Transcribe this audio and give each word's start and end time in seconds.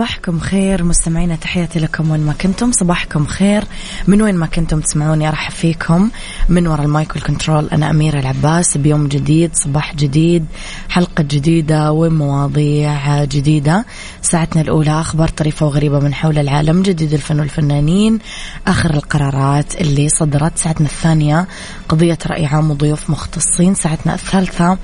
صباحكم 0.00 0.40
خير 0.40 0.84
مستمعينا 0.84 1.36
تحياتي 1.36 1.78
لكم 1.78 2.10
وين 2.10 2.20
ما 2.20 2.32
كنتم. 2.32 2.72
صباحكم 2.72 3.26
خير. 3.26 3.64
من 4.06 4.22
وين 4.22 4.34
ما 4.34 4.46
كنتم 4.46 4.80
تسمعوني 4.80 5.28
أرحب 5.28 5.52
فيكم. 5.52 6.10
من 6.48 6.66
وراء 6.66 6.84
المايك 6.84 7.14
والكنترول 7.14 7.68
أنا 7.72 7.90
أميرة 7.90 8.20
العباس. 8.20 8.76
بيوم 8.76 9.08
جديد 9.08 9.50
صباح 9.54 9.94
جديد 9.94 10.46
حلقة 10.88 11.22
جديدة 11.22 11.92
ومواضيع 11.92 13.24
جديدة. 13.24 13.84
ساعتنا 14.22 14.62
الأولى 14.62 15.00
أخبار 15.00 15.28
طريفة 15.28 15.66
وغريبة 15.66 15.98
من 15.98 16.14
حول 16.14 16.38
العالم 16.38 16.82
جديد 16.82 17.12
الفن 17.12 17.40
والفنانين 17.40 18.18
آخر 18.66 18.94
القرارات 18.94 19.80
اللي 19.80 20.08
صدرت. 20.08 20.58
ساعتنا 20.58 20.86
الثانية 20.86 21.46
قضية 21.88 22.18
رأي 22.26 22.46
عام 22.46 22.70
وضيوف 22.70 23.10
مختصين. 23.10 23.74
ساعتنا 23.74 24.14
الثالثة 24.14 24.78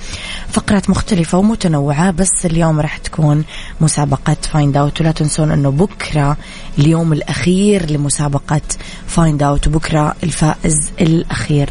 فقرات 0.49 0.91
مختلفة 0.91 1.39
ومتنوعة 1.39 2.11
بس 2.11 2.47
اليوم 2.47 2.81
راح 2.81 2.97
تكون 2.97 3.45
مسابقة 3.81 4.37
Find 4.43 4.77
Out 4.77 5.06
ولا 5.07 5.15
تنسون 5.15 5.51
أنه 5.51 5.71
بكرة 5.71 6.37
اليوم 6.79 7.13
الأخير 7.13 7.91
لمسابقة 7.91 8.61
Find 9.07 9.43
Out 9.43 9.67
وبكره 9.67 10.15
الفائز 10.23 10.91
الأخير. 11.01 11.71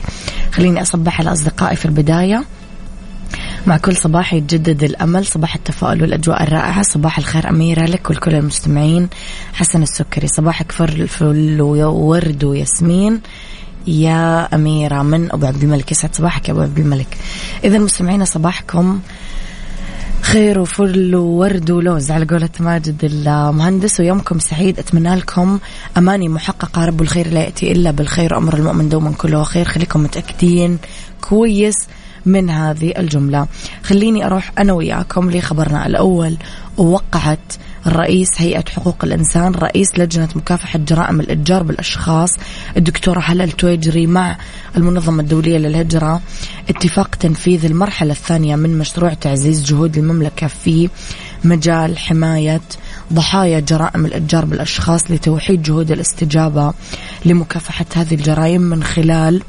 خليني 0.52 0.82
أصبح 0.82 1.20
على 1.20 1.32
أصدقائي 1.32 1.76
في 1.76 1.86
البداية. 1.86 2.44
مع 3.68 3.78
كل 3.78 3.96
صباح 3.96 4.34
يتجدد 4.34 4.84
الأمل 4.84 5.26
صباح 5.26 5.56
التفاؤل 5.56 6.02
والأجواء 6.02 6.44
الرائعة 6.44 6.82
صباح 6.82 7.18
الخير 7.18 7.50
أميرة 7.50 7.86
لك 7.86 8.10
ولكل 8.10 8.36
المستمعين. 8.36 9.10
حسن 9.54 9.84
السكري 9.84 10.28
صباحك 10.28 10.72
فل 10.72 11.62
وورد 11.62 12.44
وياسمين. 12.44 13.22
يا 13.88 14.56
أميرة 14.56 15.02
من 15.02 15.32
أبو 15.32 15.46
عبد 15.46 15.64
الملك 15.64 15.92
يسعد 15.92 16.16
صباحك 16.16 16.48
يا 16.50 16.54
أبو 16.54 16.62
عبد 16.62 16.80
الملك. 16.80 17.18
إذا 17.64 17.78
مستمعينا 17.78 18.26
صباحكم 18.26 19.00
خير 20.36 20.60
وفل 20.60 21.16
وورد 21.16 21.72
ولوز 21.72 22.12
على 22.12 22.26
قولة 22.26 22.50
ماجد 22.60 22.96
المهندس 23.04 24.00
ويومكم 24.00 24.40
سعيد. 24.40 24.80
أتمنى 24.80 25.16
لكم 25.16 25.60
أماني 25.98 26.30
محققة. 26.30 26.86
رب 26.86 27.02
الخير 27.02 27.28
لا 27.28 27.44
يأتي 27.44 27.72
إلا 27.72 27.92
بالخير. 27.92 28.38
أمر 28.38 28.54
المؤمن 28.54 28.90
دوما 28.90 29.12
كله 29.12 29.44
خير. 29.44 29.66
خليكم 29.66 30.04
متأكدين 30.04 30.78
كويس 31.22 31.76
من 32.26 32.50
هذه 32.50 32.94
الجملة. 32.98 33.48
خليني 33.84 34.26
أروح 34.26 34.52
أنا 34.60 34.74
وياكم 34.74 35.32
لخبرنا 35.32 35.88
الأول. 35.88 36.38
ووقعت 36.78 37.54
رئيس 37.88 38.30
هيئة 38.38 38.64
حقوق 38.70 39.04
الإنسان 39.04 39.52
رئيس 39.52 39.88
لجنة 39.98 40.30
مكافحة 40.36 40.80
جرائم 40.80 41.20
الإتجار 41.20 41.64
بالأشخاص 41.64 42.30
الدكتورة 42.78 43.20
هلا 43.20 43.44
التويجري 43.44 44.08
مع 44.08 44.38
المنظمة 44.78 45.24
الدولية 45.24 45.58
للهجرة. 45.58 46.22
اتفاق 46.70 47.16
تنفيذ 47.16 47.66
المرحلة 47.66 48.12
الثانية 48.12 48.56
من 48.56 48.78
مشروع 48.78 49.14
تعزيز 49.14 49.66
جهود 49.66 49.98
المملكة 49.98 50.48
في 50.48 50.90
مجال 51.44 51.98
حماية 51.98 52.62
ضحايا 53.14 53.60
جرائم 53.60 54.06
الإتجار 54.06 54.46
بالأشخاص 54.46 55.12
لتوحيد 55.12 55.62
جهود 55.62 55.92
الاستجابة 55.92 56.74
لمكافحة 57.26 57.86
هذه 57.96 58.16
الجرائم 58.16 58.62
من 58.62 58.84
خلال 58.84 59.42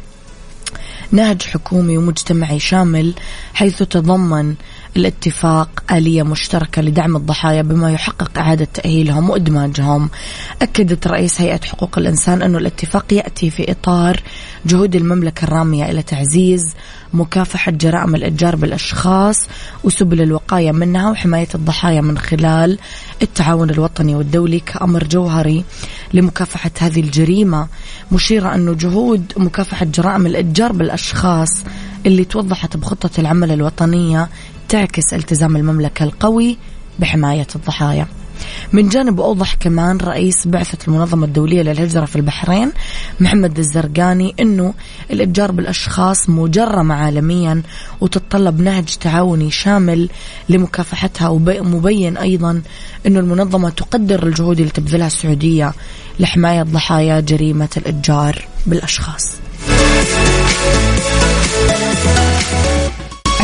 نهج 1.12 1.42
حكومي 1.42 1.98
ومجتمعي 1.98 2.58
شامل 2.58 3.14
حيث 3.54 3.82
تضمن 3.82 4.54
الاتفاق 4.96 5.82
آلية 5.92 6.22
مشتركة 6.22 6.82
لدعم 6.82 7.16
الضحايا 7.16 7.62
بما 7.62 7.92
يحقق 7.92 8.38
إعادة 8.38 8.68
تأهيلهم 8.74 9.30
وإدماجهم. 9.30 10.10
أكدت 10.62 11.06
رئيس 11.06 11.40
هيئة 11.40 11.60
حقوق 11.64 11.98
الإنسان 11.98 12.42
أن 12.42 12.56
الاتفاق 12.56 13.12
يأتي 13.12 13.50
في 13.50 13.70
إطار 13.70 14.22
جهود 14.66 14.96
المملكة 14.96 15.44
الرامية 15.44 15.90
إلى 15.90 16.02
تعزيز 16.02 16.74
مكافحة 17.14 17.72
جرائم 17.72 18.14
الإتجار 18.14 18.56
بالأشخاص 18.56 19.36
وسبل 19.84 20.22
الوقاية 20.22 20.72
منها 20.72 21.10
وحماية 21.10 21.48
الضحايا 21.54 22.00
من 22.00 22.18
خلال 22.18 22.78
التعاون 23.22 23.70
الوطني 23.70 24.14
والدولي 24.14 24.60
كأمر 24.60 25.04
جوهري 25.04 25.64
لمكافحة 26.14 26.70
هذه 26.80 27.00
الجريمة. 27.00 27.68
مشيرة 28.12 28.54
أنه 28.54 28.74
جهود 28.74 29.32
مكافحة 29.36 29.86
جرائم 29.86 30.26
الإتجار 30.26 30.72
بالأشخاص 30.72 31.64
اللي 32.06 32.24
توضحت 32.24 32.76
بخطة 32.76 33.20
العمل 33.20 33.52
الوطنية 33.52 34.28
تعكس 34.68 35.14
التزام 35.14 35.56
المملكة 35.56 36.04
القوي 36.04 36.58
بحماية 36.98 37.46
الضحايا. 37.56 38.06
من 38.72 38.88
جانب 38.88 39.20
أوضح 39.20 39.54
كمان 39.54 39.96
رئيس 39.96 40.48
بعثة 40.48 40.78
المنظمة 40.88 41.26
الدولية 41.26 41.62
للهجرة 41.62 42.04
في 42.04 42.16
البحرين 42.16 42.72
محمد 43.20 43.58
الزرقاني 43.58 44.34
أنه 44.40 44.74
الإتجار 45.10 45.52
بالأشخاص 45.52 46.28
مجرمة 46.30 46.94
عالميا 46.94 47.62
وتتطلب 48.00 48.60
نهج 48.60 48.84
تعاوني 48.84 49.50
شامل 49.50 50.08
لمكافحتها 50.48 51.28
ومبين 51.28 52.16
أيضا 52.16 52.62
أنه 53.06 53.20
المنظمة 53.20 53.70
تقدر 53.70 54.26
الجهود 54.26 54.58
اللي 54.58 54.72
تبذلها 54.72 55.06
السعودية 55.06 55.72
لحماية 56.20 56.62
ضحايا 56.62 57.20
جريمة 57.20 57.68
الإتجار 57.76 58.44
بالأشخاص. 58.66 59.36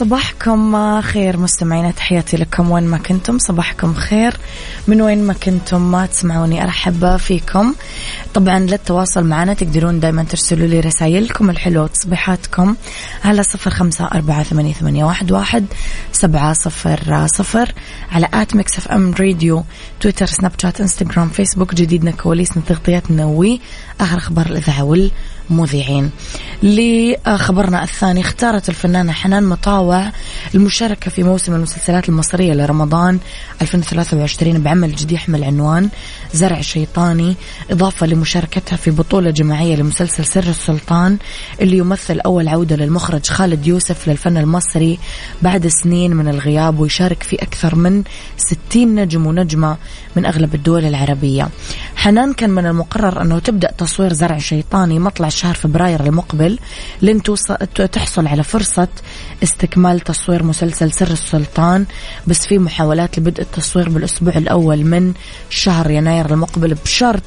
صباحكم 0.00 1.00
خير. 1.00 1.36
مستمعينا 1.36 1.90
تحياتي 1.90 2.36
لكم. 2.36 2.70
وين 2.70 2.84
ما 2.84 2.98
كنتم 2.98 3.38
صباحكم 3.38 3.94
خير. 3.94 4.36
من 4.88 5.02
وين 5.02 5.26
ما 5.26 5.32
كنتم 5.32 5.90
ما 5.90 6.06
تسمعوني 6.06 6.64
أرحب 6.64 7.16
فيكم. 7.16 7.74
طبعا 8.34 8.58
للتواصل 8.58 9.24
معنا 9.24 9.54
تقدرون 9.54 10.00
دائما 10.00 10.24
ترسلوا 10.24 10.66
لي 10.66 10.80
رسائلكم 10.80 11.50
الحلوة 11.50 11.84
وتصبيحاتكم 11.84 12.76
على 13.24 13.42
صفر 13.42 13.70
خمسة 13.70 14.04
أربعة 14.04 14.42
ثمانية, 14.42 14.72
ثمانية 14.72 15.04
واحد, 15.04 15.32
واحد 15.32 15.66
سبعة 16.12 16.52
صفر 16.52 17.26
صفر 17.36 17.72
على 18.12 18.28
at 18.34 18.56
Mix 18.56 18.78
FM 18.78 19.14
Radio 19.20 19.64
تويتر 20.00 20.26
سناب 20.26 20.52
شات 20.62 20.80
إنستغرام 20.80 21.28
فيسبوك. 21.28 21.74
جديدنا 21.74 22.10
كواليسنا 22.10 22.62
تغطياتنا 22.66 23.24
وآخر 23.24 24.18
أخبار 24.18 24.46
الإذاعة 24.46 25.10
والمذيعين 25.50 26.10
لخبرنا 26.62 27.82
الثاني 27.82 28.20
اختارت 28.20 28.68
الفنانة 28.68 29.12
حنان 29.12 29.44
مطاوع 29.44 30.12
المشاركة 30.54 31.10
في 31.10 31.22
موسم 31.22 31.54
المسلسلات 31.54 32.08
المصرية 32.08 32.52
لرمضان 32.52 33.18
2023 33.62 34.62
بعمل 34.62 34.94
جديد 34.94 35.12
يحمل 35.12 35.44
عنوان 35.44 35.88
زرع 36.32 36.60
شيطاني 36.60 37.36
إضافة 37.70 38.06
لمشاركتها 38.06 38.76
في 38.76 38.90
بطولة 38.90 39.30
جماعية 39.30 39.76
لمسلسل 39.76 40.24
سر 40.24 40.48
السلطان 40.48 41.18
اللي 41.60 41.76
يمثل 41.78 42.20
أول 42.20 42.48
عودة 42.48 42.76
للمخرج 42.76 43.26
خالد 43.26 43.66
يوسف 43.66 44.08
للفن 44.08 44.36
المصري 44.36 44.98
بعد 45.42 45.66
سنين 45.66 46.16
من 46.16 46.28
الغياب 46.28 46.80
ويشارك 46.80 47.22
في 47.22 47.36
أكثر 47.36 47.74
من 47.74 48.02
60 48.36 48.94
نجم 48.94 49.26
ونجمة 49.26 49.76
من 50.16 50.26
أغلب 50.26 50.54
الدول 50.54 50.84
العربية. 50.84 51.48
حنان 51.96 52.32
كان 52.32 52.50
من 52.50 52.66
المقرر 52.66 53.22
أنه 53.22 53.38
تبدأ 53.38 53.70
تصوير 53.78 54.12
زرع 54.12 54.38
شيطاني 54.38 54.98
مطلع 54.98 55.28
شهر 55.40 55.54
فبراير 55.54 56.06
المقبل 56.06 56.58
لن 57.02 57.22
تحصل 57.92 58.26
على 58.26 58.42
فرصة 58.42 58.88
استكمال 59.42 60.00
تصوير 60.00 60.42
مسلسل 60.42 60.92
سر 60.92 61.10
السلطان 61.10 61.86
بس 62.26 62.46
في 62.46 62.58
محاولات 62.58 63.18
لبدء 63.18 63.42
التصوير 63.42 63.88
بالأسبوع 63.88 64.34
الأول 64.36 64.84
من 64.84 65.12
شهر 65.50 65.90
يناير 65.90 66.30
المقبل 66.30 66.74
بشرط 66.74 67.22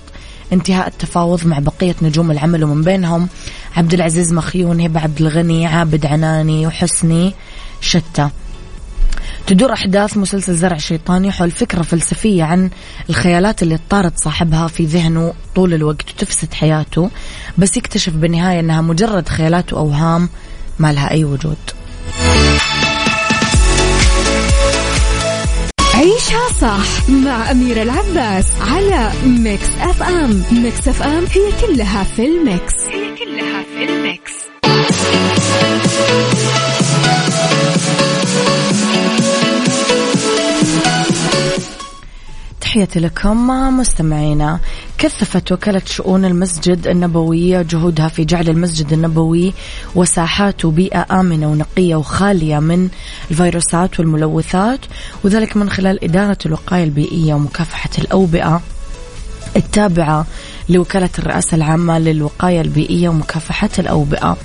انتهاء 0.53 0.87
التفاوض 0.87 1.47
مع 1.47 1.59
بقية 1.59 1.95
نجوم 2.01 2.31
العمل 2.31 2.63
ومن 2.63 2.81
بينهم 2.81 3.27
عبد 3.75 3.93
العزيز 3.93 4.33
مخيون 4.33 4.81
هبة 4.81 4.99
عبد 4.99 5.21
الغني 5.21 5.65
عابد 5.65 6.05
عناني 6.05 6.67
وحسني 6.67 7.33
شتى. 7.81 8.29
تدور 9.47 9.73
أحداث 9.73 10.17
مسلسل 10.17 10.55
زرع 10.55 10.77
شيطاني 10.77 11.31
حول 11.31 11.51
فكرة 11.51 11.81
فلسفية 11.81 12.43
عن 12.43 12.69
الخيالات 13.09 13.63
اللي 13.63 13.79
طارت 13.89 14.17
صاحبها 14.17 14.67
في 14.67 14.85
ذهنه 14.85 15.33
طول 15.55 15.73
الوقت 15.73 16.09
وتفسد 16.09 16.53
حياته 16.53 17.09
بس 17.57 17.77
يكتشف 17.77 18.13
بالنهاية 18.13 18.59
أنها 18.59 18.81
مجرد 18.81 19.29
خيالات 19.29 19.73
وأوهام 19.73 20.29
ما 20.79 20.93
لها 20.93 21.11
أي 21.11 21.23
وجود. 21.23 21.57
عيشها 25.93 26.49
صح 26.61 27.09
مع 27.09 27.51
أميرة 27.51 27.83
العباس 27.83 28.45
على 28.61 29.11
Mix 29.25 29.69
FM. 29.81 30.43
Mix 30.51 30.87
FM 30.87 31.25
هي 31.25 31.67
كلها 31.67 32.03
في 32.03 32.25
ال 32.25 32.35
mix. 32.35 32.73
هي 32.91 33.15
كلها 33.15 33.63
في 33.63 33.83
ال 33.93 34.01
mix. 34.01 34.33
تحياتي 42.73 42.99
لكم 42.99 43.47
مستمعينا. 43.77 44.59
كثفت 44.97 45.51
وكالة 45.51 45.81
شؤون 45.85 46.25
المسجد 46.25 46.87
النبوية 46.87 47.61
جهودها 47.61 48.07
في 48.07 48.25
جعل 48.25 48.49
المسجد 48.49 48.93
النبوي 48.93 49.53
وساحاته 49.95 50.71
بيئة 50.71 51.05
آمنة 51.19 51.51
ونقية 51.51 51.95
وخالية 51.95 52.59
من 52.59 52.89
الفيروسات 53.31 53.99
والملوثات 53.99 54.79
وذلك 55.23 55.57
من 55.57 55.69
خلال 55.69 56.03
إدارة 56.03 56.37
الوقاية 56.45 56.83
البيئية 56.83 57.33
ومكافحة 57.33 57.89
الأوبئة. 57.97 58.61
التابعة 59.55 60.25
لوكالة 60.69 61.09
الرئاسة 61.19 61.55
العامة 61.55 61.99
للوقاية 61.99 62.61
البيئية 62.61 63.09
ومكافحة 63.09 63.69
الأوبئة. 63.79 64.37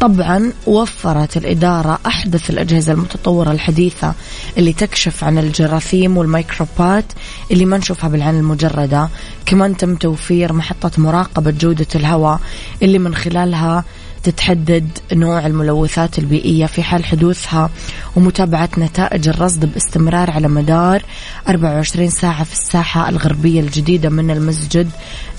طبعا 0.00 0.52
وفرت 0.66 1.36
الإدارة 1.36 1.98
أحدث 2.06 2.50
الأجهزة 2.50 2.92
المتطورة 2.92 3.50
الحديثة 3.50 4.14
اللي 4.58 4.72
تكشف 4.72 5.24
عن 5.24 5.38
الجراثيم 5.38 6.16
والميكروبات 6.16 7.04
اللي 7.50 7.64
ما 7.64 7.78
نشوفها 7.78 8.10
بالعين 8.10 8.34
المجردة. 8.34 9.08
كمان 9.46 9.76
تم 9.76 9.94
توفير 9.96 10.52
محطة 10.52 10.90
مراقبة 10.98 11.50
جودة 11.50 11.86
الهواء 11.94 12.40
اللي 12.82 12.98
من 12.98 13.14
خلالها 13.14 13.84
تتحدد 14.24 14.88
نوع 15.12 15.46
الملوثات 15.46 16.18
البيئية 16.18 16.66
في 16.66 16.82
حال 16.82 17.04
حدوثها 17.04 17.70
ومتابعة 18.16 18.68
نتائج 18.78 19.28
الرصد 19.28 19.72
باستمرار 19.72 20.30
على 20.30 20.48
مدار 20.48 21.02
24 21.48 22.10
ساعة 22.10 22.44
في 22.44 22.52
الساحة 22.52 23.08
الغربية 23.08 23.60
الجديدة 23.60 24.08
من 24.08 24.30
المسجد 24.30 24.88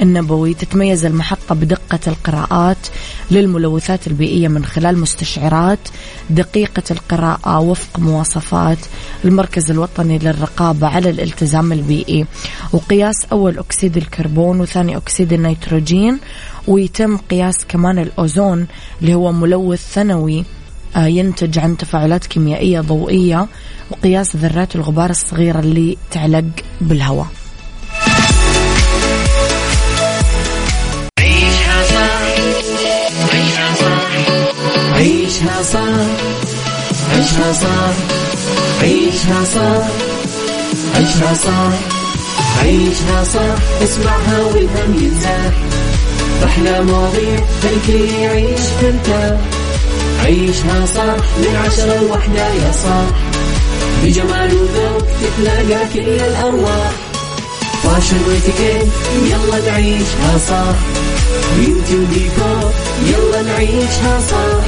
النبوي. 0.02 0.54
تتميز 0.54 1.06
المحطة 1.06 1.56
بدقة 1.56 2.00
القراءات 2.08 2.78
للملوثات 3.32 4.08
البيئية 4.08 4.48
من 4.48 4.66
خلال 4.66 4.98
مستشعرات 4.98 5.80
دقيقة 6.30 6.84
القراءة 6.92 7.60
وفق 7.60 8.00
مواصفات 8.00 8.78
المركز 9.26 9.72
الوطني 9.72 10.18
للرقابة 10.18 10.88
على 10.88 11.10
الالتزام 11.10 11.72
البيئي. 11.74 12.26
وقياس 12.74 13.26
أول 13.31 13.60
أكسيد 13.60 13.98
الكربون 13.98 14.60
وثاني 14.60 14.98
أكسيد 14.98 15.34
النيتروجين 15.34 16.20
ويتم 16.68 17.18
قياس 17.18 17.56
كمان 17.70 18.00
الأوزون 18.00 18.68
اللي 19.02 19.14
هو 19.14 19.32
ملوث 19.32 19.80
ثانوي 19.94 20.46
آه، 20.96 21.06
ينتج 21.08 21.60
عن 21.60 21.78
تفاعلات 21.78 22.26
كيميائية 22.26 22.82
ضوئية 22.82 23.48
وقياس 23.92 24.36
ذرات 24.36 24.76
الغبار 24.76 25.10
الصغيرة 25.10 25.60
اللي 25.60 25.98
تعلق 26.12 26.46
بالهواء. 26.82 27.28
عيشها 31.18 31.84
صح 31.94 32.22
عيشها 33.34 33.74
صح 33.76 34.08
عيشها 34.96 35.62
صح 35.62 36.06
عيشها 37.12 37.54
صح 37.54 37.94
عيشها 38.82 39.44
صح 39.44 39.88
عيشها 40.96 41.34
صح 41.34 41.74
عيشها 42.62 43.24
صح 43.24 43.56
اسمعها 43.84 44.42
والهم 44.44 45.04
ينزاح 45.04 45.54
أحلى 46.44 46.82
مواضيع 46.84 47.40
خلي 47.88 48.22
يعيش 48.22 48.60
ترتاح 48.82 49.40
عيشها 50.26 50.86
صح 50.86 51.16
من 51.38 51.56
عشرة 51.66 52.02
لوحدة 52.02 52.48
يا 52.48 52.72
صاح 52.84 53.16
بجمال 54.04 54.54
وذوق 54.54 55.08
تتلاقى 55.22 55.86
كل 55.94 56.00
الأرواح. 56.24 56.92
فاشل 57.84 58.16
واتيكيت 58.28 58.88
يلا 59.24 59.72
نعيشها 59.72 60.38
صح 60.50 60.76
beauty 61.57 61.96
وديكور 61.96 62.72
يلا 63.06 63.42
نعيشها 63.42 64.20
صح 64.31 64.66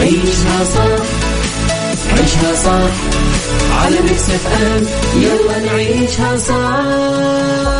عيشها 0.00 0.64
صح 0.74 1.04
عيشها 2.12 2.54
صح 2.64 2.92
على 3.82 3.96
Mix 4.00 4.22
FM 4.30 4.86
يلا 5.22 5.58
نعيشها 5.72 6.36
صح 6.36 7.79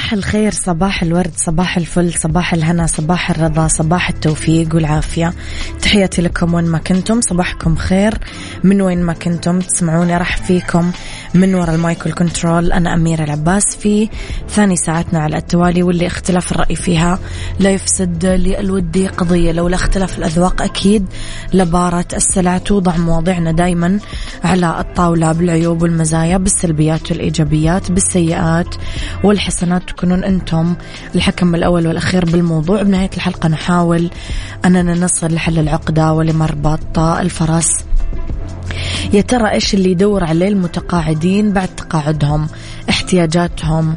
الخير 0.13 0.51
صباح 0.51 1.03
الورد 1.03 1.31
صباح 1.35 1.77
الفل 1.77 2.13
صباح 2.13 2.53
الهنا 2.53 2.87
صباح 2.87 3.29
الرضا 3.29 3.67
صباح 3.67 4.09
التوفيق 4.09 4.75
والعافية. 4.75 5.33
تحياتي 5.81 6.21
لكم 6.21 6.53
وين 6.53 6.65
ما 6.65 6.77
كنتم 6.77 7.21
صباحكم 7.21 7.75
خير. 7.75 8.17
من 8.63 8.81
وين 8.81 9.03
ما 9.03 9.13
كنتم 9.13 9.59
تسمعوني 9.59 10.17
راح 10.17 10.37
فيكم 10.37 10.91
من 11.33 11.55
وراء 11.55 11.75
ال 11.75 11.83
mic 11.83 12.05
وال 12.05 12.20
control 12.20 12.71
أنا 12.71 12.93
أميرة 12.93 13.23
العباس 13.23 13.63
في 13.79 14.09
ثاني 14.49 14.75
ساعتنا 14.75 15.19
على 15.19 15.37
التوالي 15.37 15.83
واللي 15.83 16.07
اختلاف 16.07 16.51
الرأي 16.51 16.75
فيها 16.75 17.19
لا 17.59 17.69
يفسد 17.69 18.25
للود 18.25 19.07
قضية. 19.07 19.51
لولا 19.51 19.75
اختلاف 19.75 20.17
الأذواق 20.17 20.61
أكيد 20.61 21.05
لبارت 21.53 22.05
السلع 22.13 22.57
توضع 22.57 22.97
مواضيعنا 22.97 23.51
دايما 23.51 23.99
على 24.43 24.79
الطاولة 24.79 25.31
بالعيوب 25.31 25.81
والمزايا 25.81 26.37
بالسلبيات 26.37 27.11
والإيجابيات 27.11 27.91
بالسيئات 27.91 28.75
والحسنات. 29.23 30.00
تكونون 30.01 30.23
أنتم 30.23 30.75
الحكم 31.15 31.55
الأول 31.55 31.87
والأخير 31.87 32.25
بالموضوع. 32.25 32.81
بنهاية 32.83 33.09
الحلقة 33.17 33.49
نحاول 33.49 34.09
أننا 34.65 34.93
نصل 34.93 35.33
لحل 35.33 35.59
العقدة 35.59 36.13
ولمربط 36.13 36.99
الفرس 36.99 37.85
يا 39.13 39.21
ترى 39.21 39.51
إيش 39.51 39.73
اللي 39.73 39.91
يدور 39.91 40.23
عليه 40.23 40.47
المتقاعدين 40.47 41.53
بعد 41.53 41.67
تقاعدهم 41.67 42.47
احتياجاتهم؟ 42.89 43.95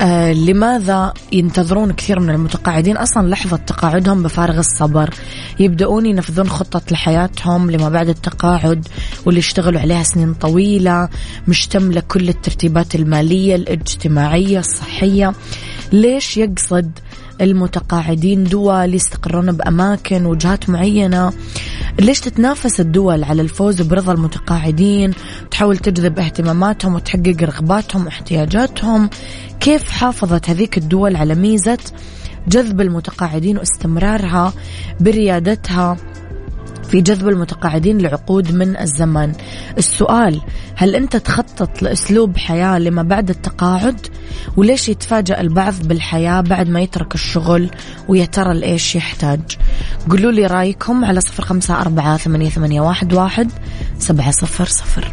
آه 0.00 0.32
لماذا 0.32 1.12
ينتظرون 1.32 1.92
كثير 1.92 2.20
من 2.20 2.30
المتقاعدين؟ 2.30 2.96
أصلا 2.96 3.28
لحظة 3.28 3.56
تقاعدهم 3.56 4.22
بفارغ 4.22 4.58
الصبر. 4.58 5.10
يبدأون 5.60 6.06
ينفذون 6.06 6.48
خطط 6.48 6.92
لحياتهم 6.92 7.70
لما 7.70 7.88
بعد 7.88 8.08
التقاعد 8.08 8.88
واللي 9.26 9.38
اشتغلوا 9.38 9.80
عليها 9.80 10.02
سنين 10.02 10.34
طويلة 10.34 11.08
مشتمله 11.48 12.02
كل 12.08 12.28
الترتيبات 12.28 12.94
المالية 12.94 13.54
الاجتماعية 13.54 14.58
الصحية. 14.58 15.32
ليش 15.92 16.36
يقصد 16.36 16.90
المتقاعدين 17.40 18.44
دول 18.44 18.94
يستقرون 18.94 19.52
بأماكن 19.52 20.26
وجهات 20.26 20.70
معينة. 20.70 21.32
ليش 22.00 22.20
تتنافس 22.20 22.80
الدول 22.80 23.24
على 23.24 23.42
الفوز 23.42 23.82
برضا 23.82 24.12
المتقاعدين؟ 24.12 25.14
تحاول 25.50 25.76
تجذب 25.78 26.18
اهتماماتهم 26.18 26.94
وتحقق 26.94 27.36
رغباتهم 27.42 28.04
واحتياجاتهم. 28.04 29.10
كيف 29.60 29.90
حافظت 29.90 30.50
هذيك 30.50 30.78
الدول 30.78 31.16
على 31.16 31.34
ميزة 31.34 31.78
جذب 32.48 32.80
المتقاعدين 32.80 33.58
واستمرارها 33.58 34.52
بريادتها؟ 35.00 35.96
في 36.88 37.00
جذب 37.00 37.28
المتقاعدين 37.28 37.98
لعقود 37.98 38.52
من 38.52 38.80
الزمن. 38.80 39.32
السؤال 39.78 40.40
هل 40.74 40.94
أنت 40.94 41.16
تخطط 41.16 41.82
لأسلوب 41.82 42.36
حياة 42.36 42.78
لما 42.78 43.02
بعد 43.02 43.30
التقاعد؟ 43.30 44.06
وليش 44.56 44.88
يتفاجأ 44.88 45.40
البعض 45.40 45.74
بالحياة 45.84 46.40
بعد 46.40 46.68
ما 46.68 46.80
يترك 46.80 47.14
الشغل 47.14 47.70
ويا 48.08 48.24
ترى 48.24 48.54
لإيش 48.54 48.96
يحتاج؟ 48.96 49.40
قولوا 50.10 50.32
لي 50.32 50.46
رأيكم 50.46 51.04
على 51.04 51.20
صفر 51.20 51.44
خمسة 51.44 51.80
أربعة 51.80 52.16
ثمانية 52.16 52.80
واحد, 52.80 53.12
واحد 53.12 53.52
سبعة 53.98 54.30
صفر 54.30 54.64
صفر. 54.64 55.12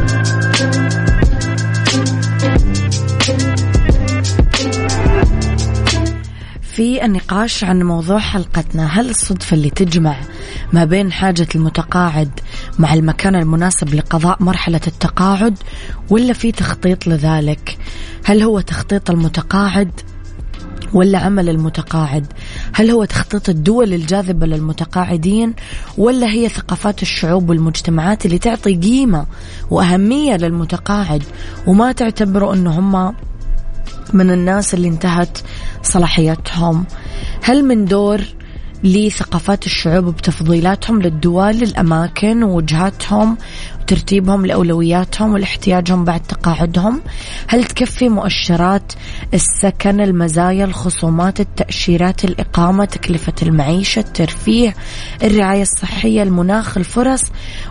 في 6.71 7.05
النقاش 7.05 7.63
عن 7.63 7.83
موضوع 7.83 8.19
حلقتنا. 8.19 8.87
هل 8.87 9.09
الصدفة 9.09 9.55
اللي 9.55 9.69
تجمع 9.69 10.15
ما 10.73 10.85
بين 10.85 11.11
حاجة 11.11 11.47
المتقاعد 11.55 12.39
مع 12.79 12.93
المكان 12.93 13.35
المناسب 13.35 13.95
لقضاء 13.95 14.43
مرحلة 14.43 14.81
التقاعد 14.87 15.57
ولا 16.09 16.33
في 16.33 16.51
تخطيط 16.51 17.07
لذلك؟ 17.07 17.77
هل 18.25 18.41
هو 18.41 18.59
تخطيط 18.59 19.09
المتقاعد 19.09 19.91
ولا 20.93 21.17
عمل 21.19 21.49
المتقاعد؟ 21.49 22.25
هل 22.73 22.91
هو 22.91 23.05
تخطيط 23.05 23.49
الدول 23.49 23.93
الجاذبة 23.93 24.47
للمتقاعدين 24.47 25.53
ولا 25.97 26.27
هي 26.27 26.49
ثقافات 26.49 27.01
الشعوب 27.01 27.49
والمجتمعات 27.49 28.25
اللي 28.25 28.37
تعطي 28.37 28.75
قيمة 28.75 29.25
وأهمية 29.71 30.35
للمتقاعد 30.37 31.23
وما 31.67 31.91
تعتبره 31.91 32.53
أنه 32.53 32.79
هم 32.79 33.13
من 34.13 34.31
الناس 34.31 34.73
اللي 34.73 34.87
انتهت 34.87 35.37
صلاحيتهم. 35.83 36.85
هل 37.43 37.65
من 37.65 37.85
دور 37.85 38.21
لثقافات 38.83 39.65
الشعوب 39.65 40.05
بتفضيلاتهم 40.05 41.01
للدول 41.01 41.63
الأماكن 41.63 42.43
ووجهاتهم 42.43 43.37
وترتيبهم 43.81 44.45
لأولوياتهم 44.45 45.33
ولاحتياجهم 45.33 46.05
بعد 46.05 46.19
تقاعدهم؟ 46.19 47.01
هل 47.47 47.63
تكفي 47.63 48.09
مؤشرات 48.09 48.93
السكن 49.33 50.01
المزايا 50.01 50.65
الخصومات 50.65 51.39
التأشيرات 51.39 52.25
الإقامة 52.25 52.85
تكلفة 52.85 53.33
المعيشة 53.41 53.99
الترفيه 53.99 54.75
الرعاية 55.23 55.61
الصحية 55.61 56.23
المناخ 56.23 56.77
الفرص؟ 56.77 57.23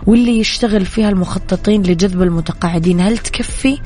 واللي 0.07 0.39
يشتغل 0.39 0.85
فيها 0.85 1.09
المخططين 1.09 1.83
لجذب 1.83 2.21
المتقاعدين 2.21 3.01
هل 3.01 3.17
تكفي 3.17 3.79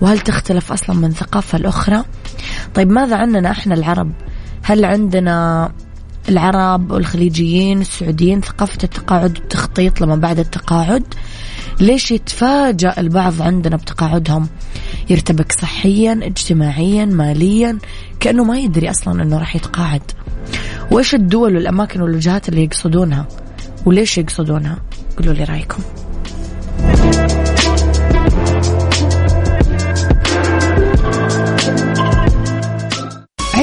وهل 0.00 0.20
تختلف 0.20 0.72
أصلا 0.72 0.96
من 0.96 1.10
ثقافة 1.10 1.58
الأخرى؟ 1.58 2.04
طيب 2.74 2.90
ماذا 2.90 3.16
عننا 3.16 3.50
إحنا 3.50 3.74
العرب؟ 3.74 4.12
هل 4.62 4.84
عندنا 4.84 5.70
العرب 6.28 6.90
والخليجيين 6.90 7.80
السعوديين 7.80 8.40
ثقافة 8.40 8.78
التقاعد 8.84 9.38
والتخطيط 9.38 10.00
لما 10.00 10.16
بعد 10.16 10.38
التقاعد؟ 10.38 11.04
ليش 11.80 12.10
يتفاجأ 12.10 12.94
البعض 12.98 13.42
عندنا 13.42 13.76
بتقاعدهم؟ 13.76 14.48
يرتبك 15.10 15.52
صحيا 15.52 16.20
اجتماعيا 16.22 17.04
ماليا 17.04 17.78
كأنه 18.20 18.44
ما 18.44 18.58
يدري 18.58 18.90
أصلا 18.90 19.22
أنه 19.22 19.38
راح 19.38 19.56
يتقاعد. 19.56 20.02
وإيش 20.90 21.14
الدول 21.14 21.56
والأماكن 21.56 22.00
والوجهات 22.00 22.48
اللي 22.48 22.64
يقصدونها؟ 22.64 23.28
وليش 23.86 24.18
يقصدونها؟ 24.18 24.78
قولوا 25.18 25.34
لي 25.34 25.44
رأيكم. 25.44 25.82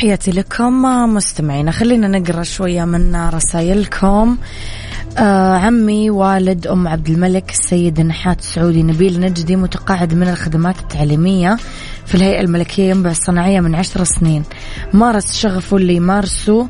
تحياتي 0.00 0.30
لكم 0.30 0.82
مستمعينا. 1.14 1.70
خلينا 1.70 2.08
نقرأ 2.08 2.42
شوية 2.42 2.84
من 2.84 3.16
رسائلكم. 3.16 4.36
آه 5.18 5.56
عمي 5.56 6.10
والد 6.10 6.66
أم 6.66 6.88
عبد 6.88 7.08
الملك 7.08 7.50
السيد 7.50 8.00
النحات 8.00 8.38
السعودي 8.38 8.82
نبيل 8.82 9.20
نجدي 9.20 9.56
متقاعد 9.56 10.14
من 10.14 10.28
الخدمات 10.28 10.78
التعليمية 10.78 11.56
في 12.06 12.14
الهيئة 12.14 12.40
الملكية 12.40 12.90
ينبع 12.90 13.10
الصناعية 13.10 13.60
من 13.60 13.74
عشر 13.74 14.04
سنين. 14.04 14.42
مارس 14.92 15.36
شغفه 15.36 15.76
اللي 15.76 15.94
يمارسه 15.94 16.68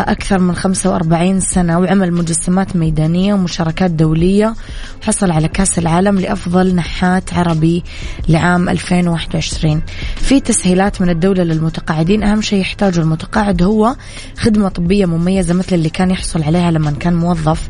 أكثر 0.00 0.38
من 0.38 0.54
45 0.54 1.40
سنة 1.40 1.78
وعمل 1.78 2.12
مجسمات 2.12 2.76
ميدانية 2.76 3.34
ومشاركات 3.34 3.90
دولية 3.90 4.54
وحصل 5.02 5.30
على 5.30 5.48
كأس 5.48 5.78
العالم 5.78 6.20
لأفضل 6.20 6.74
نحات 6.74 7.34
عربي 7.34 7.84
لعام 8.28 8.68
2021 8.68 9.82
في 10.16 10.40
تسهيلات 10.40 11.00
من 11.02 11.08
الدولة 11.08 11.42
للمتقاعدين 11.42 12.22
أهم 12.22 12.42
شيء 12.42 12.60
يحتاجه 12.60 13.00
المتقاعد 13.00 13.62
هو 13.62 13.96
خدمة 14.38 14.68
طبية 14.68 15.06
مميزة 15.06 15.54
مثل 15.54 15.74
اللي 15.74 15.90
كان 15.90 16.10
يحصل 16.10 16.42
عليها 16.42 16.70
لما 16.70 16.90
كان 16.90 17.14
موظف. 17.14 17.68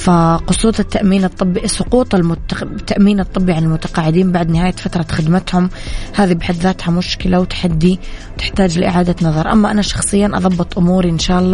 فقصود 0.00 0.80
التأمين 0.80 1.24
الطبي 1.24 1.68
سقوط 1.68 2.14
المتق... 2.14 2.62
التأمين 2.62 3.20
الطبي 3.20 3.52
عن 3.52 3.64
المتقاعدين 3.64 4.32
بعد 4.32 4.50
نهاية 4.50 4.72
فترة 4.72 5.06
خدمتهم 5.10 5.70
هذه 6.14 6.32
بحد 6.34 6.54
ذاتها 6.54 6.90
مشكلة 6.90 7.40
وتحدي 7.40 7.98
تحتاج 8.38 8.78
لإعادة 8.78 9.14
نظر. 9.22 9.52
أما 9.52 9.70
أنا 9.70 9.82
شخصيا 9.82 10.26
أضبط 10.26 10.78
أموري 10.78 11.10
إن 11.10 11.18
شاء 11.18 11.38
الله 11.38 11.49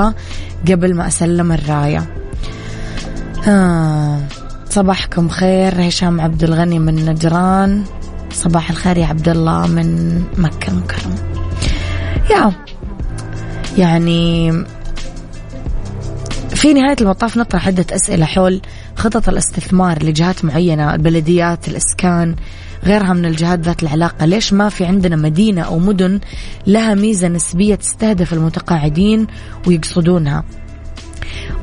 قبل 0.68 0.94
ما 0.94 1.06
أسلم 1.06 1.52
الراية 1.52 2.06
آه. 3.48 4.18
صباحكم 4.70 5.28
خير 5.28 5.88
هشام 5.88 6.20
عبد 6.20 6.44
الغني 6.44 6.78
من 6.78 6.94
نجران 7.10 7.84
صباح 8.32 8.70
الخير 8.70 8.96
يا 8.98 9.06
عبد 9.06 9.28
الله 9.28 9.66
من 9.66 10.22
مكة 10.38 10.70
المكرمة 10.70 11.16
يا 12.30 12.52
يعني 13.78 14.52
في 16.54 16.72
نهاية 16.72 16.96
المطاف 17.00 17.36
نطرح 17.36 17.66
عدة 17.66 17.86
أسئلة 17.92 18.26
حول 18.26 18.60
خطط 18.96 19.28
الاستثمار 19.28 20.02
لجهات 20.02 20.44
معينة 20.44 20.94
البلديات 20.94 21.68
الإسكان 21.68 22.36
غيرها 22.86 23.12
من 23.12 23.24
الجهات 23.24 23.60
ذات 23.60 23.82
العلاقة. 23.82 24.26
ليش 24.26 24.52
ما 24.52 24.68
في 24.68 24.84
عندنا 24.84 25.16
مدينة 25.16 25.62
أو 25.62 25.78
مدن 25.78 26.20
لها 26.66 26.94
ميزة 26.94 27.28
نسبية 27.28 27.74
تستهدف 27.74 28.32
المتقاعدين 28.32 29.26
ويقصدونها؟ 29.66 30.44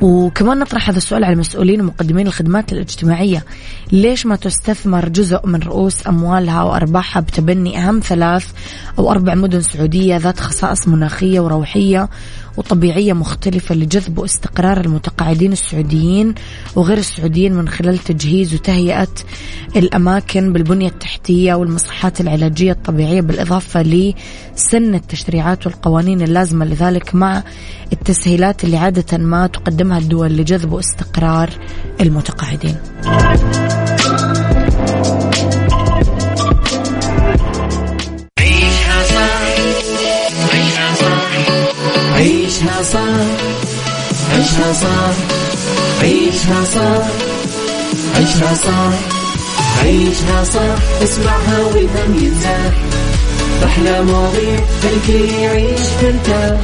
وكمان 0.01 0.59
نطرح 0.59 0.89
هذا 0.89 0.97
السؤال 0.97 1.23
على 1.23 1.33
المسؤولين 1.33 1.81
ومقدمين 1.81 2.27
الخدمات 2.27 2.73
الاجتماعية. 2.73 3.45
ليش 3.91 4.25
ما 4.25 4.35
تستثمر 4.35 5.09
جزء 5.09 5.47
من 5.47 5.59
رؤوس 5.59 6.07
أموالها 6.07 6.63
وأرباحها 6.63 7.21
بتبني 7.21 7.77
أهم 7.77 7.99
ثلاث 7.99 8.45
أو 8.99 9.11
أربع 9.11 9.35
مدن 9.35 9.61
سعودية 9.61 10.17
ذات 10.17 10.39
خصائص 10.39 10.87
مناخية 10.87 11.39
وروحية 11.39 12.09
وطبيعية 12.57 13.13
مختلفة 13.13 13.75
لجذب 13.75 14.17
واستقرار 14.17 14.81
المتقاعدين 14.81 15.51
السعوديين 15.51 16.35
وغير 16.75 16.97
السعوديين 16.97 17.53
من 17.53 17.69
خلال 17.69 17.97
تجهيز 17.97 18.53
وتهيئة 18.53 19.07
الأماكن 19.75 20.53
بالبنية 20.53 20.87
التحتية 20.87 21.53
والمصحات 21.53 22.21
العلاجية 22.21 22.71
الطبيعية 22.71 23.21
بالإضافة 23.21 23.81
لسن 23.81 24.95
التشريعات 24.95 25.65
والقوانين 25.67 26.21
اللازمة. 26.21 26.65
لذلك 26.65 27.15
مع 27.15 27.43
التسهيلات 27.93 28.63
اللي 28.63 28.77
عادة 28.77 29.17
ما 29.17 29.47
تقدمها 29.53 29.97
الدول 29.97 30.37
لجذب 30.37 30.71
واستقرار 30.73 31.49
المتقاعدين. 32.01 32.75
عيشها 38.39 39.03
صح 39.03 39.43
عيشها 40.53 40.95
صح 40.95 41.31
عيشها 42.15 42.83
صح 42.83 43.25
عيشها 44.31 44.73
صح 44.73 45.15
عيشها 46.01 46.63
صح 46.63 47.05
عيشها 48.15 48.53
صح 48.55 48.93
عيشها 49.83 50.43
صح 50.43 51.03
اسمعها 51.03 51.59
والهم 51.59 52.23
ينزاح. 52.23 52.73
أحلى 53.65 54.01
مواضيع 54.01 54.59
خلي 55.07 55.41
يعيش 55.41 55.79
ترتاح 56.01 56.59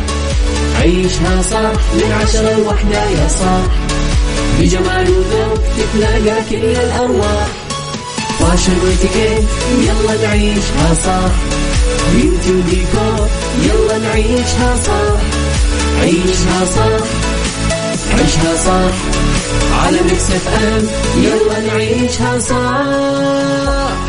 عيشها 0.79 1.41
صح 1.41 1.71
من 1.95 2.11
عشرة 2.21 2.53
لوحدة 2.57 3.03
يا 3.03 3.27
صاح 3.27 3.65
بجمال 4.59 5.09
وذوق 5.09 5.59
تتلاقى 5.77 6.41
كل 6.49 6.55
الأرواح. 6.65 7.47
fashion 8.39 8.71
واتيكيت 8.83 9.47
يلا 9.81 10.27
نعيشها 10.27 10.93
صح 11.05 11.31
beauty 12.13 12.51
وديكور 12.51 13.27
يلا 13.63 13.97
نعيشها 13.97 14.75
صح 14.85 15.19
عيشها 16.01 16.65
صح 16.75 17.05
عيشها 18.13 18.55
صح 18.65 18.95
على 19.83 20.01
Mix 20.01 20.23
FM 20.31 20.87
يلا 21.23 21.59
نعيشها 21.59 22.39
صح 22.39 24.08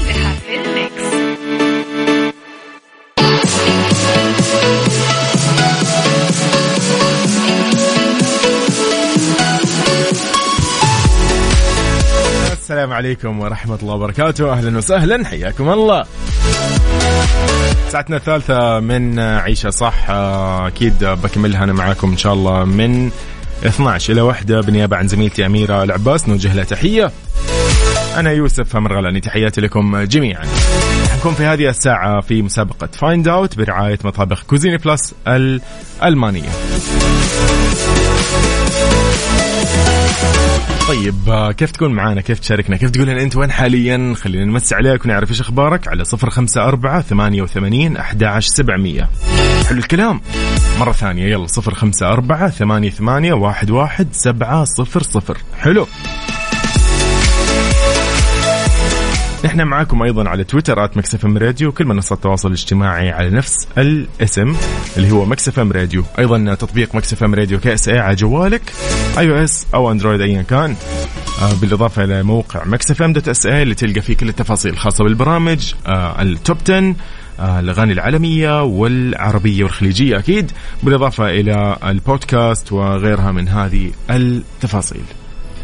السلام 12.91 13.05
عليكم 13.05 13.39
ورحمة 13.39 13.77
الله 13.81 13.93
وبركاته. 13.93 14.51
أهلا 14.51 14.77
وسهلا. 14.77 15.27
حياكم 15.27 15.69
الله. 15.69 16.05
ساعتنا 17.89 18.17
الثالثة 18.17 18.79
من 18.79 19.19
عيشها 19.19 19.69
صح. 19.69 20.09
أكيد 20.09 21.03
بكملها 21.03 21.63
أنا 21.63 21.73
معاكم 21.73 22.11
إن 22.11 22.17
شاء 22.17 22.33
الله 22.33 22.65
من 22.65 23.11
12 23.65 24.13
إلى 24.13 24.21
واحدة 24.21 24.61
بنيابة 24.61 24.97
عن 24.97 25.07
زميلتي 25.07 25.45
أميرة 25.45 25.83
العباس. 25.83 26.29
نوجه 26.29 26.53
لها 26.53 26.63
تحية. 26.63 27.11
أنا 28.17 28.31
يوسف 28.31 28.75
مرغلاني 28.75 29.19
تحياتي 29.19 29.61
لكم 29.61 30.03
جميعا. 30.03 30.45
نكون 31.19 31.33
في 31.33 31.43
هذه 31.43 31.69
الساعة 31.69 32.21
في 32.21 32.41
مسابقة 32.41 32.89
Find 32.93 33.27
Out 33.27 33.57
برعاية 33.57 33.99
مطابخ 34.03 34.43
Cuisine 34.43 34.77
Plus 34.77 35.13
الألمانية. 35.27 36.49
طيب 40.91 41.29
آه، 41.29 41.51
كيف 41.51 41.71
تكون 41.71 41.93
معانا؟ 41.93 42.21
كيف 42.21 42.39
تشاركنا؟ 42.39 42.77
كيف 42.77 42.89
تقول 42.89 43.07
لنا 43.07 43.21
أنت 43.21 43.35
وين 43.35 43.51
حاليا؟ 43.51 44.13
خلينا 44.17 44.45
نمسي 44.45 44.73
عليك 44.73 45.05
ونعرف 45.05 45.29
إيش 45.29 45.41
أخبارك 45.41 45.87
على 45.87 46.03
صفر 46.03 46.29
خمسة 46.29 46.63
أربعة 46.63 47.01
ثمانية 47.01 47.41
وثمانين 47.41 47.97
أحد 47.97 48.39
سبعمية. 48.39 49.09
حلو 49.69 49.79
الكلام. 49.79 50.21
مرة 50.79 50.91
ثانية 50.91 51.23
يلا 51.23 51.47
صفر 51.47 51.73
خمسة 51.73 52.07
أربعة 52.07 52.49
ثمانية 52.49 52.89
ثمانية 52.89 53.33
واحد 53.33 53.71
واحد 53.71 54.07
سبعة 54.11 54.63
صفر 54.63 55.03
صفر. 55.03 55.37
حلو. 55.59 55.87
نحن 59.45 59.61
معاكم 59.61 60.03
أيضا 60.03 60.29
على 60.29 60.43
تويتر 60.43 60.85
at 60.85 60.97
Mix 60.97 61.25
FM 61.25 61.37
Radio 61.37 61.69
وكل 61.69 61.85
منصات 61.85 62.17
التواصل 62.17 62.47
الاجتماعي 62.47 63.09
على 63.09 63.29
نفس 63.29 63.67
الاسم 63.77 64.55
اللي 64.97 65.11
هو 65.11 65.25
Mix 65.25 65.59
FM 65.59 65.71
Radio. 65.71 66.03
أيضا 66.19 66.53
تطبيق 66.53 66.95
Mix 66.95 67.23
FM 67.23 67.35
Radio 67.35 67.59
KSA 67.59 67.99
على 67.99 68.15
جوالك 68.15 68.73
iOS 69.17 69.29
أو 69.29 69.35
Android 69.35 70.21
ايا 70.21 70.41
كان. 70.41 70.75
آه، 71.41 71.53
بالإضافة 71.61 72.03
إلى 72.03 72.23
موقع 72.23 72.65
Mix 72.65 73.01
FM 73.01 73.13
dot 73.13 73.27
SA 73.27 73.63
اللي 73.63 73.75
تلقى 73.75 74.01
فيه 74.01 74.15
كل 74.15 74.29
التفاصيل 74.29 74.73
الخاصه 74.73 75.03
بالبرامج 75.03 75.73
آه، 75.87 76.21
ال 76.21 76.30
Top 76.30 76.57
10 76.63 76.95
آه، 77.39 77.59
الأغاني 77.59 77.93
العالمية 77.93 78.63
والعربية 78.63 79.63
والخليجية 79.63 80.19
أكيد. 80.19 80.51
بالإضافة 80.83 81.29
إلى 81.29 81.77
البودكاست 81.85 82.71
وغيرها 82.71 83.31
من 83.31 83.47
هذه 83.47 83.91
التفاصيل. 84.09 85.03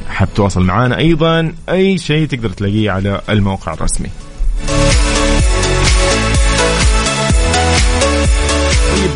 حاب 0.10 0.28
تواصل 0.36 0.62
معنا 0.62 0.98
أيضا. 0.98 1.54
أي 1.70 1.98
شيء 1.98 2.28
تقدر 2.28 2.50
تلاقيه 2.50 2.92
على 2.92 3.22
الموقع 3.30 3.74
الرسمي. 3.74 4.10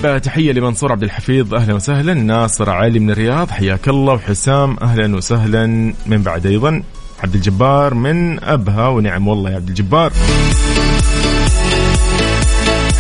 طيب 0.03 0.21
تحية 0.21 0.51
لمنصور 0.51 0.91
عبد 0.91 1.03
الحفيظ. 1.03 1.53
أهلا 1.53 1.73
وسهلا. 1.73 2.13
ناصر 2.13 2.69
علي 2.69 2.99
من 2.99 3.11
الرياض. 3.11 3.49
حياك 3.49 3.87
الله. 3.87 4.13
وحسام 4.13 4.77
أهلا 4.81 5.15
وسهلا. 5.15 5.65
من 6.05 6.21
بعد 6.21 6.45
أيضا 6.45 6.83
عبد 7.23 7.35
الجبار 7.35 7.93
من 7.93 8.43
أبها. 8.43 8.87
ونعم 8.87 9.27
والله 9.27 9.49
يا 9.49 9.55
عبد 9.55 9.67
الجبار. 9.67 10.11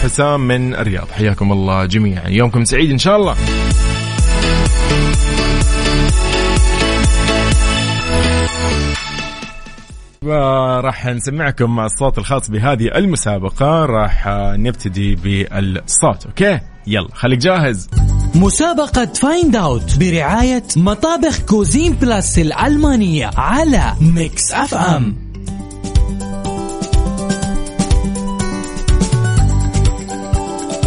حسام 0.03 0.47
من 0.47 0.75
الرياض. 0.75 1.07
حياكم 1.11 1.51
الله 1.51 1.85
جميعا. 1.85 2.27
يومكم 2.27 2.65
سعيد 2.65 2.91
إن 2.91 2.97
شاء 2.97 3.15
الله. 3.15 3.35
راح 10.25 11.05
نسمعكم 11.05 11.79
الصوت 11.79 12.17
الخاص 12.17 12.49
بهذه 12.51 12.87
المسابقة. 12.95 13.85
راح 13.85 14.27
نبتدي 14.57 15.15
بالصوت 15.15 16.25
أوكي؟ 16.25 16.59
يلا 16.87 17.07
خليك 17.13 17.39
جاهز. 17.39 17.89
مسابقة 18.35 19.05
Find 19.05 19.55
Out 19.55 19.99
برعاية 19.99 20.63
مطابخ 20.77 21.39
Cuisine 21.39 21.93
Plus 21.93 22.39
الألمانية 22.39 23.29
على 23.37 23.93
Mix 24.01 24.51
FM 24.53 25.15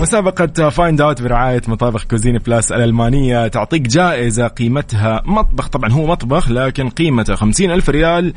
مسابقة 0.02 0.68
Find 0.68 1.00
Out 1.00 1.22
برعاية 1.22 1.62
مطابخ 1.68 2.04
Cuisine 2.04 2.38
Plus 2.38 2.72
الألمانية 2.72 3.48
تعطيك 3.48 3.82
جائزة 3.82 4.46
قيمتها 4.46 5.22
مطبخ 5.24 5.68
طبعا 5.68 5.92
هو 5.92 6.06
مطبخ 6.06 6.50
لكن 6.50 6.88
قيمته 6.88 7.34
خمسين 7.34 7.70
ألف 7.70 7.90
ريال. 7.90 8.34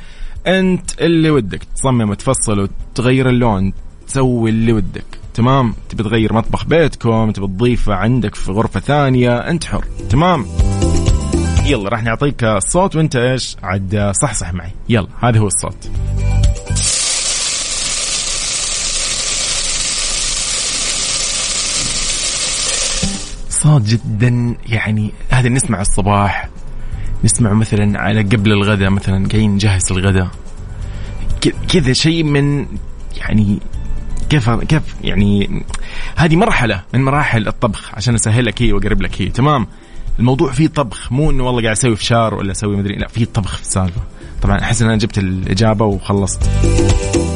أنت 0.48 1.02
اللي 1.02 1.30
ودك 1.30 1.64
تصمم 1.76 2.10
وتفصل 2.10 2.60
وتغير 2.60 3.30
اللون 3.30 3.74
تسوي 4.08 4.50
اللي 4.50 4.74
ودك. 4.74 5.06
تمام؟ 5.34 5.76
تبي 5.90 6.04
تغير 6.04 6.34
مطبخ 6.34 6.66
بيتكم 6.66 7.32
تبي 7.32 7.48
تضيفه 7.48 7.94
عندك 7.94 8.36
في 8.36 8.52
غرفة 8.52 8.80
ثانية 8.80 9.38
أنت 9.38 9.66
حر. 9.66 9.86
تمام؟ 10.10 10.46
يلا 11.66 11.90
راح 11.90 12.04
نعطيك 12.04 12.44
الصوت 12.44 12.96
وأنت 12.96 13.16
إيش؟ 13.16 13.58
عاد 13.64 14.12
صحصح 14.22 14.54
معي. 14.54 14.72
يلا 14.90 15.08
هذا 15.20 15.40
هو 15.40 15.48
الصوت. 15.48 15.90
صوت 23.50 23.82
جدا 23.82 24.56
يعني 24.66 25.12
هذا 25.30 25.50
نسمع 25.50 25.82
الصباح. 25.82 26.50
نسمع 27.24 27.54
مثلا 27.54 28.00
على 28.00 28.22
قبل 28.22 28.52
الغداء 28.52 28.90
مثلا 28.90 29.28
جايين 29.28 29.52
نجهز 29.52 29.92
الغداء. 29.92 30.28
كذا 31.68 31.94
شيء 31.94 32.24
من 32.24 32.66
يعني 33.18 33.60
كيف 34.30 34.50
كيف 34.50 34.96
يعني 35.04 35.64
هذه 36.16 36.36
مرحلة 36.36 36.84
من 36.94 37.04
مراحل 37.04 37.48
الطبخ. 37.48 37.96
عشان 37.96 38.16
أسهل 38.16 38.46
لك 38.46 38.62
هي 38.62 38.74
وأقرب 38.74 39.02
لك 39.02 39.22
هي. 39.22 39.30
تمام؟ 39.30 39.68
الموضوع 40.20 40.52
فيه 40.52 40.68
طبخ. 40.68 41.12
مو 41.12 41.32
إنه 41.32 41.44
والله 41.44 41.62
قاعد 41.62 41.76
أسوي 41.76 41.96
فشار 41.96 42.34
ولا 42.34 42.52
أسوي 42.52 42.78
مدري 42.78 42.96
لا 42.96 43.08
فيه 43.08 43.26
طبخ 43.26 43.56
في 43.56 43.62
السالفة. 43.62 44.02
طبعا 44.42 44.60
أحس 44.60 44.82
إن 44.82 44.88
أنا 44.88 44.98
جبت 44.98 45.18
الإجابة 45.18 45.86
وخلصت. 45.86 46.50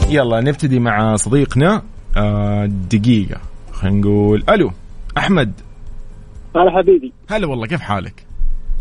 يلا 0.10 0.41
نبتدي 0.41 0.80
مع 0.80 1.15
صديقنا 1.15 1.84
آه، 2.17 2.65
دقيقة. 2.65 3.41
خلينا 3.72 3.98
نقول 3.98 4.44
ألو 4.50 4.72
أحمد. 5.17 5.54
هلا 6.56 6.72
حبيبي. 6.78 7.13
هلا 7.30 7.48
والله 7.48 7.67
كيف 7.67 7.82
حالك؟ 7.82 8.31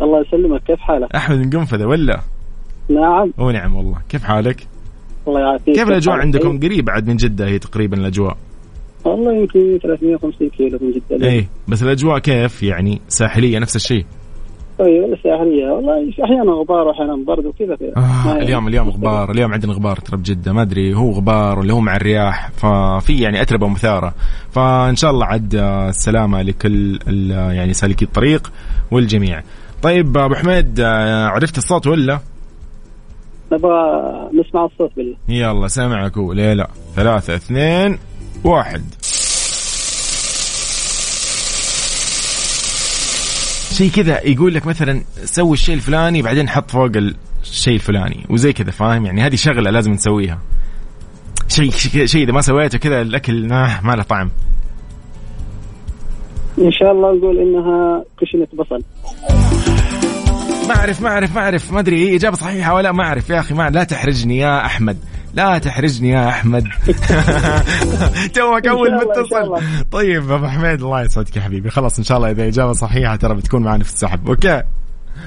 الله 0.02 0.20
يسلمك. 0.20 0.62
كيف 0.62 0.78
حالك؟ 0.80 1.14
أحمد 1.16 1.38
من 1.38 1.50
قنفذة 1.50 1.84
ولا؟ 1.86 2.20
نعم. 2.88 3.32
ونعم 3.38 3.76
والله. 3.76 3.96
كيف 4.08 4.24
حالك؟ 4.24 4.66
الله 5.28 5.40
يعافيك. 5.40 5.74
كيف 5.74 5.88
الأجواء؟ 5.88 6.16
عندكم؟ 6.16 6.50
طيب. 6.58 6.64
قريب 6.64 6.84
بعد 6.84 7.08
من 7.08 7.16
جدة 7.16 7.46
هي 7.46 7.58
تقريبا 7.58 7.96
الأجواء. 7.96 8.36
والله 9.04 9.32
يمكن 9.34 9.78
350 9.82 10.48
كيلو 10.48 10.78
من 10.82 10.90
جدة 10.92 11.28
اي 11.28 11.46
بس 11.68 11.82
الأجواء 11.82 12.18
كيف؟ 12.18 12.62
يعني 12.62 13.00
ساحلية 13.08 13.58
نفس 13.58 13.76
الشيء. 13.76 14.04
طيب 14.78 15.12
الساحلية 15.12 15.66
والله 15.70 16.10
أحيانا 16.24 16.52
غبار 16.52 16.86
واحيانا 16.88 17.24
برد 17.26 17.46
وكذا 17.46 17.76
آه 17.96 18.00
ما- 18.26 18.42
اليوم 18.42 18.68
اليوم 18.68 18.88
غبار. 18.90 19.30
اليوم 19.30 19.52
عندنا 19.52 19.72
غبار 19.72 19.96
ترى 19.96 20.16
بجدة. 20.16 20.52
ما 20.52 20.62
أدري 20.62 20.94
هو 20.94 21.10
غبار 21.10 21.58
ولا 21.58 21.72
هو 21.74 21.80
مع 21.80 21.96
الرياح. 21.96 22.50
ففي 22.50 23.20
يعني 23.20 23.42
أتربة 23.42 23.68
مثاره 23.68 24.14
فإن 24.50 24.96
شاء 24.96 25.10
الله 25.10 25.26
عد 25.26 25.54
آه، 25.54 25.88
السلامة 25.88 26.42
لكل 26.42 26.98
يعني 27.30 27.72
سالكي 27.72 28.04
الطريق 28.04 28.52
والجميع. 28.90 29.42
طيب 29.82 30.18
أبو 30.18 30.34
حميد 30.34 30.80
آه، 30.80 31.26
عرفت 31.26 31.58
الصوت 31.58 31.86
ولا؟ 31.86 32.20
نبغى 33.52 33.80
نسمع 34.40 34.64
الصوت 34.64 34.90
بالله. 34.96 35.16
يلا 35.28 35.68
سامعك 35.68 36.18
هو. 36.18 36.32
ليه 36.32 36.52
لا؟ 36.52 36.68
ثلاثة 36.96 37.34
اثنين 37.34 37.98
واحد. 38.44 38.82
شيء 43.72 43.90
كذا 43.90 44.26
يقول 44.26 44.54
لك 44.54 44.66
مثلا 44.66 45.02
سوي 45.24 45.52
الشيء 45.52 45.74
الفلاني 45.74 46.22
بعدين 46.22 46.48
حط 46.48 46.70
فوق 46.70 46.90
الشيء 47.42 47.74
الفلاني 47.74 48.26
وزي 48.30 48.52
كذا 48.52 48.70
فاهم؟ 48.70 49.06
يعني 49.06 49.20
هذه 49.20 49.34
شغلة 49.34 49.70
لازم 49.70 49.92
نسويها. 49.92 50.38
شيء 51.48 51.70
شيء 52.06 52.22
إذا 52.22 52.32
ما 52.32 52.40
سويته 52.40 52.78
كذا 52.78 53.02
الأكل 53.02 53.48
ما, 53.48 53.80
ما 53.80 53.92
له 53.96 54.02
طعم. 54.02 54.30
إن 56.58 56.72
شاء 56.72 56.92
الله 56.92 57.12
نقول 57.16 57.38
إنها 57.38 58.04
كشنة 58.20 58.46
بصل. 58.52 58.82
ما 60.70 60.76
أعرف 60.76 61.00
ما 61.00 61.08
أعرف 61.08 61.34
ما 61.34 61.40
أعرف 61.40 61.72
ما 61.72 61.80
أدري 61.80 62.10
هي 62.10 62.16
إجابة 62.16 62.36
صحيحة 62.36 62.74
ولا 62.74 62.92
ما 62.92 63.04
أعرف. 63.04 63.30
يا 63.30 63.40
أخي 63.40 63.54
ما 63.54 63.70
لا 63.70 63.84
تحرجني 63.84 64.38
يا 64.38 64.66
أحمد 64.66 64.96
لا 65.34 65.58
تحرجني 65.58 66.10
يا 66.10 66.28
أحمد. 66.28 66.64
توك 68.34 68.66
اول 68.66 68.94
متصل. 68.94 69.62
طيب 69.90 70.30
أبو 70.30 70.46
حميد 70.46 70.82
الله 70.82 71.02
يسعدك 71.02 71.36
يا 71.36 71.42
حبيبي. 71.42 71.70
خلاص 71.70 71.98
إن 71.98 72.04
شاء 72.04 72.16
الله 72.16 72.30
إذا 72.30 72.48
إجابة 72.48 72.72
صحيحة 72.72 73.16
ترى 73.16 73.34
بتكون 73.34 73.62
معنا 73.62 73.84
في 73.84 73.90
السحب. 73.90 74.28
أوكي؟ 74.28 74.62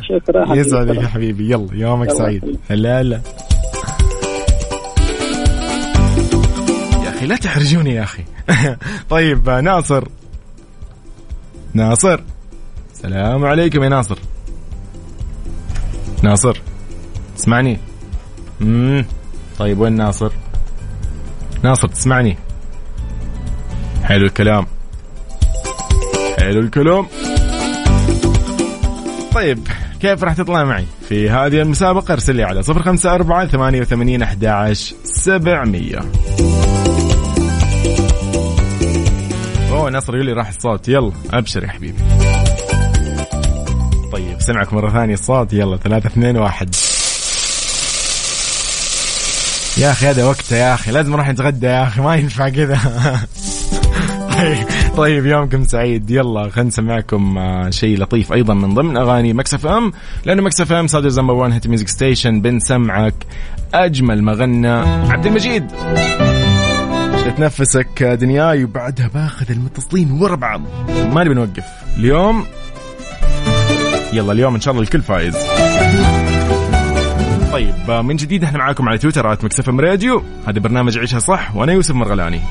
شكرا. 0.02 0.56
يسعدك 0.56 0.96
يا 0.96 1.08
حبيبي. 1.08 1.52
يلا 1.52 1.68
يومك 1.74 2.12
سعيد. 2.12 2.60
هلا 2.70 3.02
هلا. 3.02 3.22
يا 7.04 7.10
أخي 7.10 7.26
لا 7.26 7.36
تحرجوني 7.36 7.96
يا 7.96 8.04
أخي. 8.04 8.24
طيب 9.10 9.50
ناصر. 9.50 10.08
ناصر. 11.74 12.22
السلام 12.94 13.46
عليكم 13.46 13.84
يا 13.84 13.90
ناصر. 13.90 14.18
ناصر؟ 16.24 16.62
تسمعني؟ 17.38 17.80
امم 18.62 19.06
طيب 19.60 19.80
وين 19.80 19.94
ناصر؟ 19.94 20.32
ناصر 21.64 21.88
تسمعني. 21.88 22.38
حلو 24.04 24.26
الكلام. 24.26 24.66
حلو 26.40 26.60
الكلام. 26.60 27.08
طيب 29.34 29.68
كيف 30.00 30.24
راح 30.24 30.34
تطلع 30.34 30.64
معي؟ 30.64 30.86
في 31.10 31.30
هذه 31.30 31.62
المسابقة 31.62 32.14
ارسل 32.14 32.36
لي 32.36 32.44
على 32.44 32.64
صفر 32.64 32.84
خمسة 32.84 33.16
أربعة 33.16 33.48
ثمانية 33.48 33.82
وثمانين 33.82 34.22
أحد 34.22 34.46
عشر 34.46 34.96
سبعمية. 35.04 36.00
أوه 39.72 39.90
ناصر 39.90 40.16
يقول 40.16 40.26
لي 40.26 40.34
راح 40.34 40.48
الصوت. 40.48 40.88
يلا 40.88 41.12
أبشر 41.34 41.64
يا 41.64 41.70
حبيبي. 41.70 42.23
طيب 44.14 44.42
سمعك 44.42 44.74
مرة 44.74 44.90
ثانية 44.90 45.14
الصوت. 45.14 45.54
يلا 45.54 45.78
ثلاثة 45.78 46.08
اثنين 46.08 46.38
واحد. 46.38 46.76
يا 49.78 49.92
أخي 49.92 50.08
هذا 50.08 50.26
وقته 50.26 50.56
يا 50.56 50.74
أخي. 50.74 50.92
لازم 50.92 51.12
نروح 51.12 51.30
نتغدى 51.30 51.66
يا 51.66 51.84
أخي 51.84 52.02
ما 52.02 52.16
ينفع 52.16 52.50
كذا. 52.50 52.80
طيب- 54.38 54.68
طيب 54.98 55.26
يومكم 55.26 55.64
سعيد. 55.64 56.12
يلا 56.12 56.50
خلينا 56.50 56.68
نسمعكم 56.68 57.38
آه، 57.38 57.70
شيء 57.70 57.98
لطيف 58.00 58.34
أيضا 58.34 58.54
من 58.54 58.74
ضمن 58.74 58.98
أغاني 58.98 59.34
Mix 59.34 59.66
FM. 59.66 59.92
لأنه 60.26 60.42
Mix 60.42 60.72
FM 60.72 60.88
Saudi's 60.88 61.22
number 61.22 61.34
1 61.34 61.52
hit 61.52 61.68
music 61.68 61.88
station. 61.88 62.42
بنسمعك 62.42 63.16
أجمل 63.74 64.24
ما 64.24 64.34
غنى. 64.34 64.68
عبد 65.12 65.26
المجيد. 65.26 65.72
شفت 67.26 67.40
نفسك 67.40 68.04
دنياي؟ 68.04 68.64
وبعدها 68.64 69.08
باخذ 69.08 69.52
المتصلين 69.52 70.12
ورا 70.12 70.36
بعض. 70.36 70.62
ما 71.14 71.24
نبي 71.24 71.34
نوقف. 71.34 71.64
اليوم 71.98 72.46
يلا 74.14 74.32
اليوم 74.32 74.56
إن 74.56 74.62
شاء 74.62 74.72
الله 74.72 74.84
الكل 74.84 75.02
فايز. 75.02 75.36
طيب 77.52 77.90
آه، 77.90 78.02
من 78.02 78.16
جديد 78.16 78.44
إحنا 78.44 78.58
معاكم 78.58 78.90
على 78.90 78.98
تويتر 78.98 79.30
Mix 79.44 79.59
FM 79.59 79.70
Radio. 79.70 80.24
هذا 80.48 80.60
برنامج 80.60 80.98
عيشها 80.98 81.20
صح 81.20 81.56
وأنا 81.56 81.74
يوسف 81.74 81.96
مرغلاني. 81.96 82.42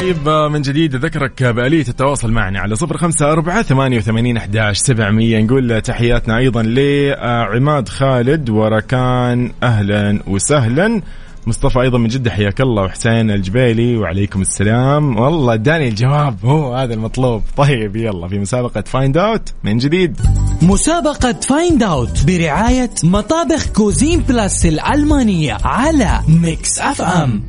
طيب 0.00 0.28
آه، 0.28 0.48
من 0.48 0.62
جديد 0.62 0.94
أذكرك 0.94 1.42
بآلية 1.42 1.88
التواصل 1.88 2.32
معنا 2.32 2.60
على 2.60 2.76
صفر 2.76 2.96
خمسة 2.96 3.32
أربعة 3.32 3.62
ثمانية 3.62 3.98
وثمانين 3.98 4.36
أحداش 4.36 4.78
سبعمية. 4.78 5.42
نقول 5.42 5.80
تحياتنا 5.80 6.38
أيضا 6.38 6.62
لعماد 6.62 7.88
خالد 7.88 8.50
وركان 8.50 9.52
أهلا 9.62 10.18
وسهلا. 10.26 11.02
مصطفى 11.46 11.80
أيضا 11.80 11.98
من 11.98 12.08
جدة 12.08 12.30
حياك 12.30 12.60
الله 12.60 12.82
وحسين 12.82 13.30
الجبيلي 13.30 13.96
وعليكم 13.96 14.40
السلام. 14.40 15.18
والله 15.18 15.54
اداني 15.54 15.88
الجواب 15.88 16.36
هو 16.44 16.74
هذا 16.74 16.94
المطلوب. 16.94 17.42
طيب 17.56 17.96
يلا 17.96 18.28
في 18.28 18.38
مسابقة 18.38 18.80
Find 18.86 19.16
Out 19.16 19.52
من 19.64 19.78
جديد. 19.78 20.20
مسابقة 20.62 21.32
Find 21.32 21.82
Out 21.82 22.24
برعاية 22.26 22.90
مطابخ 23.04 23.66
Cuisine 23.66 24.20
Plus 24.20 24.66
الألمانية 24.66 25.56
على 25.64 26.20
Mix 26.28 26.78
FM 26.78 27.42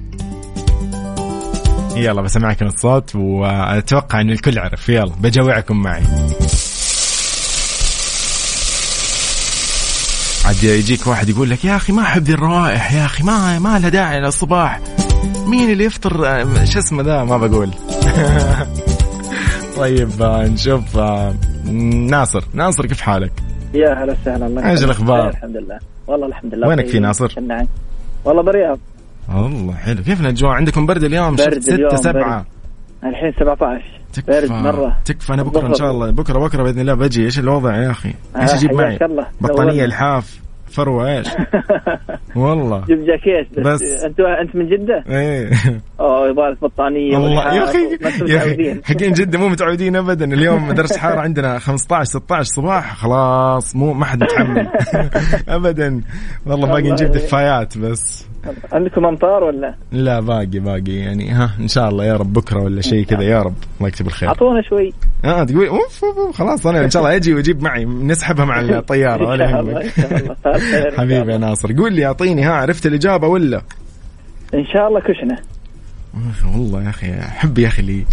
يلا 1.96 2.22
بسمعكم 2.22 2.66
الصوت 2.66 3.16
وأتوقع 3.16 4.22
إن 4.22 4.30
الكل 4.30 4.60
عرف. 4.60 4.90
يلا 4.90 5.12
بجوعكم 5.22 5.82
معي. 5.82 6.04
عاد 10.46 10.64
يجيك 10.64 11.08
واحد 11.08 11.30
يقول 11.30 11.50
لك 11.50 11.66
يا 11.66 11.76
أخي 11.76 11.94
ما 11.94 12.02
أحب 12.02 12.24
ذي 12.24 12.34
الروائح 12.34 12.94
يا 12.94 13.06
أخي 13.06 13.24
ما 13.24 13.60
ما 13.60 13.80
لها 13.80 13.90
داعي 13.90 14.20
للصباح 14.20 14.80
مين 15.48 15.70
اللي 15.72 15.84
يفطر 15.86 16.28
آه، 16.28 16.66
شو 16.66 16.80
اسمه 16.80 17.04
ذا؟ 17.04 17.24
ما 17.24 17.38
بقول. 17.38 17.70
طيب 19.78 20.22
آه، 20.22 20.48
نشوف 20.48 20.98
آه، 20.98 21.36
ناصر. 22.10 22.44
ناصر 22.54 22.86
كيف 22.86 23.02
حالك؟ 23.02 23.32
يا 23.74 23.94
هلا 23.94 24.16
وسهلا. 24.22 24.48
الله 24.48 24.72
إيش؟ 24.72 24.80
خير، 24.86 25.30
الحمد 25.30 25.58
لله. 25.58 25.80
والله 26.08 26.28
الحمد 26.28 26.56
لله. 26.56 26.68
وينك 26.68 26.84
طيب. 26.84 26.92
في 26.92 27.00
ناصر؟ 27.00 27.40
نعم 27.48 27.68
والله 28.26 28.44
برياض 28.44 28.80
والله 29.36 29.74
حلو. 29.74 30.04
كيف 30.04 30.22
الأجواء؟ 30.22 30.52
عندكم 30.52 30.86
برد 30.86 31.04
اليوم؟ 31.04 31.36
برد 31.36 31.54
شفت 31.54 31.62
ستة 31.64 31.76
اليوم، 31.76 31.96
سبعة. 31.96 32.46
الحين 33.04 33.32
17 33.40 34.03
تكفى. 34.13 34.54
مرة. 34.54 34.97
تكفى. 35.06 35.34
أنا 35.34 35.43
بكرة 35.43 35.67
إن 35.67 35.73
شاء 35.73 35.91
الله 35.91 36.12
بكرة 36.12 36.39
بكرة 36.39 36.63
بإذن 36.63 36.80
الله 36.80 36.93
بجي. 36.93 37.26
إيش 37.26 37.39
الوضع 37.39 37.76
يا 37.76 37.91
أخي؟ 37.91 38.13
إيش 38.41 38.52
آه، 38.52 38.56
أجيب 38.56 38.73
معي؟ 38.73 38.89
حياك 38.89 39.02
الله. 39.04 39.28
بطانية. 39.41 39.86
الحاف 39.86 40.39
فروة 40.71 41.17
إيش؟ 41.17 41.28
والله. 42.36 42.86
جيب 42.86 43.06
جاكيت. 43.06 43.60
بس, 43.60 43.84
بس. 43.84 44.04
أنت 44.04 44.19
أنت 44.19 44.56
من 44.56 44.69
جدة؟ 44.69 45.04
إيه. 45.10 45.49
أوه 45.99 46.30
يبغى 46.30 46.49
لك 46.52 46.62
بطانية 46.62 47.17
والله. 47.17 47.56
يا 47.56 47.63
أخي 47.63 47.78
يا 48.28 48.38
أخي. 48.38 48.82
حقين 48.84 49.13
جدة 49.13 49.39
مو 49.39 49.47
متعودين 49.49 49.95
ابدا. 49.95 50.26
اليوم 50.26 50.71
درجه 50.71 50.93
الحراره 50.93 51.19
عندنا 51.19 51.60
15 51.60 52.04
16 52.04 52.43
صباح. 52.43 52.95
خلاص 52.95 53.76
مو 53.76 53.93
ما 53.93 54.06
حد 54.06 54.23
متحمل 54.23 54.67
ابدا. 55.47 56.02
والله 56.45 56.67
باقي 56.67 56.91
نجيب 56.91 57.08
يعني. 57.08 57.19
دفايات 57.26 57.78
بس. 57.78 58.33
عندكم 58.74 59.06
أمطار 59.06 59.44
ولا؟ 59.44 59.76
لا 59.92 60.20
باقي 60.20 60.46
باقي. 60.60 60.92
يعني 60.92 61.30
ها 61.32 61.50
إن 61.60 61.68
شاء 61.68 61.90
الله 61.90 62.06
يا 62.06 62.14
رب 62.18 62.34
بكرة 62.34 62.64
ولا 62.64 62.82
شيء 62.82 63.06
كذا 63.06 63.22
يا 63.24 63.42
رب. 63.42 63.54
الله 63.78 63.88
يكتب 63.88 64.08
الخير. 64.08 64.30
أعطونا 64.30 64.62
شوي. 64.62 64.94
آه 65.26 65.44
تقول 65.44 65.68
أوف 65.68 66.04
أوف، 66.06 66.18
أوف، 66.18 66.38
خلاص 66.38 66.68
أنا 66.68 66.86
إن 66.86 66.90
شاء 66.90 67.04
الله 67.04 67.16
أجي 67.16 67.34
وأجيب 67.34 67.64
معي 67.64 67.86
نسحبها 67.86 68.46
مع 68.46 68.60
الطيارة 68.80 69.28
ولا 69.28 69.50
يهمك. 69.50 69.94
شاء 70.44 70.98
حبيبي 70.98 71.32
يا. 71.32 71.38
ناصر. 71.38 71.74
قول 71.78 71.94
لي 71.94 72.06
أعطيني 72.06 72.44
ها 72.44 72.54
عرفت 72.54 72.86
الإجابة 72.86 73.28
ولا؟ 73.28 73.62
إن 74.54 74.66
شاء 74.66 74.88
الله 74.88 75.00
كشنه 75.00 75.38
والله 76.56 76.84
يا 76.84 76.89
أخي 76.89 77.19
أحب 77.19 77.58
يا 77.58 77.67
أخي 77.67 77.82
اللي 77.82 78.06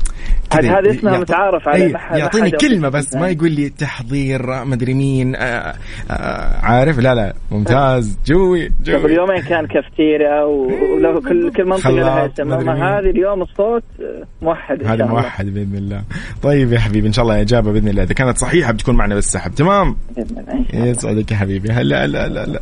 هذه 0.52 0.90
اسمها 0.90 1.12
يعط- 1.12 1.20
متعارف 1.20 1.68
عليه، 1.68 1.94
يعطيني 2.12 2.50
كلمة 2.50 2.88
بس 2.88 3.14
ما. 3.14 3.28
يقول 3.28 3.50
لي 3.52 3.68
تحضير 3.68 4.64
مدري 4.64 4.94
مين 4.94 5.36
آه 5.36 5.74
آه 6.10 6.58
عارف؟ 6.60 6.98
لا 6.98 7.14
لا 7.14 7.34
ممتاز 7.50 8.18
جوي 8.26 8.66
قبل 8.66 9.00
جوي 9.02 9.12
يومين 9.14 9.42
كان 9.42 9.66
كافتيريا 9.66 10.42
و- 10.44 10.94
ولو 10.96 11.20
كل 11.20 11.52
كل 11.52 11.64
منطقة 11.64 11.90
لها 11.90 12.26
اسم. 12.26 12.52
هذه 12.70 13.10
اليوم 13.10 13.42
الصوت 13.42 13.82
آه، 14.00 14.24
موحد 14.42 14.84
هذا 14.86 15.04
موحد 15.06 15.46
بإذن 15.46 15.74
الله. 15.76 16.02
طيب 16.42 16.72
يا 16.72 16.78
حبيبي 16.78 17.08
إن 17.08 17.12
شاء 17.12 17.22
الله 17.22 17.40
إجابة 17.40 17.72
بإذن 17.72 17.88
الله. 17.88 18.02
إذا 18.02 18.14
كانت 18.14 18.38
صحيحة 18.38 18.72
بتكون 18.72 18.96
معنا 18.96 19.14
بالسحب 19.14 19.54
تمام؟ 19.54 19.96
بإذن 20.16 20.38
الله،. 20.38 20.86
يسعدك 20.86 21.30
يا 21.32 21.36
حبيبي. 21.36 21.70
هلا 21.72 22.06
لا 22.06 22.28
لا 22.28 22.46
لا 22.46 22.60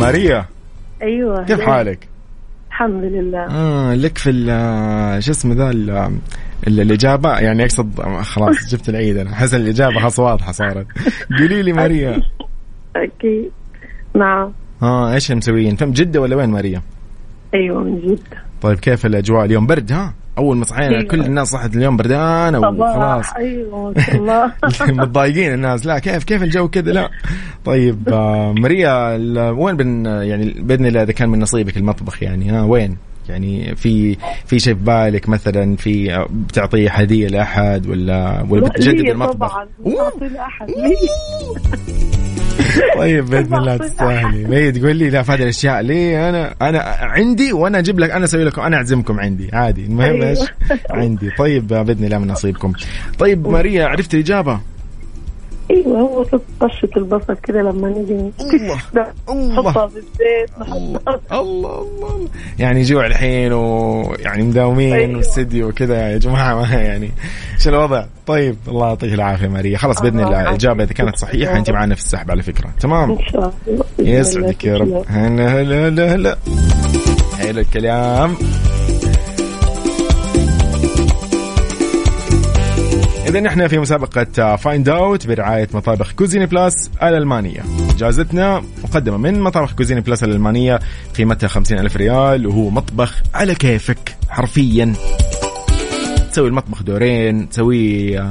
ماريا 0.00 0.44
أيوه 1.02 1.44
كيف؟ 1.44 1.60
حالك؟ 1.60 2.08
الحمد 2.68 3.04
لله. 3.04 3.38
آه 3.50 3.94
لك 3.94 4.18
في 4.18 4.30
ال- 4.30 5.22
شو 5.24 5.30
اسمه 5.30 5.54
ذا 5.54 5.70
ال- 5.70 5.90
ال- 6.66 6.80
الإجابة؟ 6.80 7.38
يعني 7.38 7.62
أقصد 7.64 8.00
خلاص 8.22 8.56
جبت 8.72 8.88
العيد 8.88 9.16
أنا. 9.16 9.32
أحس 9.32 9.54
الإجابة 9.54 10.00
خلاص 10.00 10.18
واضحة 10.18 10.52
صارت. 10.52 10.86
قولي 11.38 11.62
لي 11.62 11.72
ماريا. 11.72 12.22
أكيد 12.96 13.50
نعم. 14.16 14.52
آه 14.82 15.14
إيش 15.14 15.32
مسويين؟ 15.32 15.76
فم 15.76 15.90
جدة 15.90 16.20
ولا 16.20 16.36
وين 16.36 16.48
ماريا؟ 16.50 16.82
أيوه 17.54 17.82
من 17.84 18.00
جدة. 18.00 18.42
طيب 18.62 18.78
كيف 18.78 19.06
الأجواء 19.06 19.44
اليوم؟ 19.44 19.66
برد 19.66 19.92
ها؟ 19.92 20.14
أول 20.38 20.56
ما 20.56 20.64
صحينا 20.64 20.88
أيوة. 20.88 21.02
كل 21.02 21.20
الناس 21.20 21.48
صحت 21.48 21.76
اليوم 21.76 21.96
بردانه 21.96 22.58
وخلاص 22.58 23.32
أيوه 23.36 23.94
الله. 24.14 24.52
متضايقين 25.02 25.54
الناس. 25.54 25.86
لا 25.86 25.98
كيف 25.98 26.24
كيف 26.24 26.42
الجو 26.42 26.68
كذا؟ 26.68 26.92
لا. 26.92 27.10
طيب 27.64 28.08
آه، 28.08 28.52
ماريا 28.52 29.16
وين 29.50 29.76
بن 29.76 30.06
يعني 30.06 30.54
بإذن 30.58 30.86
الله 30.86 31.02
إذا 31.02 31.12
كان 31.12 31.28
من 31.28 31.40
نصيبك 31.40 31.76
المطبخ 31.76 32.22
يعني 32.22 32.50
ها 32.50 32.62
وين؟ 32.62 32.96
يعني 33.28 33.76
في 33.76 34.16
في 34.46 34.58
شيء 34.58 34.74
في 34.74 34.84
بالك 34.84 35.28
مثلا؟ 35.28 35.76
في 35.76 36.14
آه، 36.14 36.28
بتعطيه 36.30 36.90
هدية 36.90 37.28
لأحد 37.28 37.86
ولا 37.86 38.46
ولا 38.48 38.68
بتجدد 38.68 39.08
المطبخ؟ 39.08 39.52
طبعا. 39.52 39.68
طيب 42.98 43.26
بإذن 43.26 43.54
الله 43.54 43.76
تستاهلي. 43.76 44.56
هي 44.56 44.72
تقول 44.72 44.96
لي 44.96 45.10
لا 45.10 45.22
في 45.22 45.32
هذه 45.32 45.42
الأشياء 45.42 45.80
ليه؟ 45.80 46.28
أنا 46.28 46.54
أنا 46.62 46.80
عندي 47.00 47.52
وأنا 47.52 47.78
أجيب 47.78 47.98
لك 48.00 48.10
أنا 48.10 48.24
أسوي 48.24 48.44
لكم 48.44 48.62
أنا 48.62 48.76
أعزمكم 48.76 49.20
عندي. 49.20 49.50
عادي 49.52 49.84
المهم 49.84 50.22
أيوة. 50.22 50.28
إيش؟ 50.28 50.38
عندي. 50.90 51.30
طيب 51.30 51.66
بإذن 51.66 52.04
الله 52.04 52.18
من 52.18 52.28
نصيبكم. 52.28 52.72
طيب 53.18 53.48
ماريا 53.48 53.86
عرفت 53.86 54.14
الإجابة؟ 54.14 54.60
أيوه 55.70 56.00
هو 56.00 56.22
طشة 56.60 56.88
البصل 56.96 57.36
كده 57.42 57.62
لما 57.62 57.88
نجي 57.88 58.32
الله. 58.54 58.80
الله. 59.28 59.52
نحطها 59.52 59.86
في 59.86 59.96
الزيت 59.96 60.50
الله 60.72 61.00
الله 61.32 61.80
الله 61.80 62.28
يعني 62.58 62.82
جوع 62.82 63.06
الحين 63.06 63.52
ويعني 63.52 64.42
مداومين 64.42 64.92
أيوة. 64.92 65.16
واستديو 65.16 65.68
وكذا 65.68 66.12
يا 66.12 66.18
جماعة 66.18 66.54
ما 66.54 66.74
يعني 66.82 67.10
إيش 67.54 67.68
الوضع؟ 67.68 68.04
طيب 68.26 68.56
الله 68.68 68.86
يعطيك 68.86 69.12
العافية 69.12 69.48
ماريا 69.48 69.78
خلاص 69.78 70.02
بإذن 70.02 70.20
الله. 70.20 70.42
الإجابة 70.42 70.84
إذا 70.84 70.92
كانت 70.92 71.16
صحيحة 71.16 71.56
أنت 71.56 71.70
معنا 71.70 71.94
في 71.94 72.00
السحب 72.00 72.30
على 72.30 72.42
فكرة 72.42 72.70
تمام 72.80 73.10
إن 73.10 73.18
شاء 73.32 73.52
الله 73.68 73.84
يسعدك 73.98 74.64
يا. 74.64 74.76
رب 74.76 75.04
هلا 75.08 75.60
هلا 75.62 75.88
هلا 75.88 76.14
هلا 76.14 76.38
حلو 77.38 77.60
الكلام 77.60 78.34
إذا 83.26 83.40
نحن 83.40 83.68
في 83.68 83.78
مسابقة 83.78 84.56
Find 84.56 84.88
Out 84.88 85.26
برعاية 85.26 85.68
مطابخ 85.74 86.12
Cuisine 86.12 86.46
Plus 86.46 86.90
الألمانية. 87.02 87.62
جائزتنا 87.98 88.62
مقدمة 88.84 89.16
من 89.16 89.40
مطابخ 89.40 89.72
Cuisine 89.72 90.00
Plus 90.00 90.24
الألمانية 90.24 90.80
قيمتها 91.16 91.48
خمسين 91.48 91.78
ألف 91.78 91.96
ريال 91.96 92.46
وهو 92.46 92.70
مطبخ 92.70 93.22
على 93.34 93.54
كيفك 93.54 94.16
حرفيا. 94.28 94.92
تسوي 96.32 96.48
المطبخ 96.48 96.82
دورين 96.82 97.48
تسوي 97.48 98.18
آه، 98.18 98.22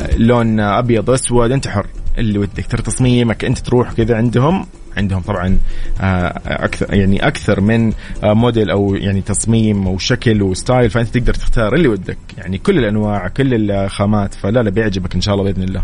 آه، 0.00 0.16
لون 0.16 0.60
أبيض 0.60 1.10
اسود 1.10 1.50
أنت 1.52 1.68
حر. 1.68 1.86
اللي 2.18 2.38
ودك 2.38 2.66
ترى 2.66 2.82
تصميمك 2.82 3.44
انت 3.44 3.58
تروح 3.58 3.92
كذا 3.92 4.16
عندهم 4.16 4.66
عندهم 4.96 5.20
طبعا 5.20 5.58
آه، 6.00 6.40
أكثر 6.46 6.94
يعني 6.94 7.26
أكثر 7.26 7.60
من 7.60 7.92
آه، 8.24 8.32
موديل 8.32 8.70
أو 8.70 8.94
يعني 8.94 9.20
تصميم 9.20 9.86
أو 9.86 9.98
شكل 9.98 10.42
و 10.42 10.50
style 10.50 10.90
فأنت 10.90 11.08
تقدر 11.18 11.34
تختار 11.34 11.74
اللي 11.74 11.88
ودك. 11.88 12.18
يعني 12.38 12.58
كل 12.58 12.78
الأنواع 12.78 13.28
كل 13.28 13.70
الخامات 13.70 14.34
فلا 14.34 14.62
لا 14.62 14.70
بيعجبك 14.70 15.14
إن 15.14 15.20
شاء 15.20 15.34
الله 15.34 15.44
بإذن 15.44 15.62
الله. 15.62 15.82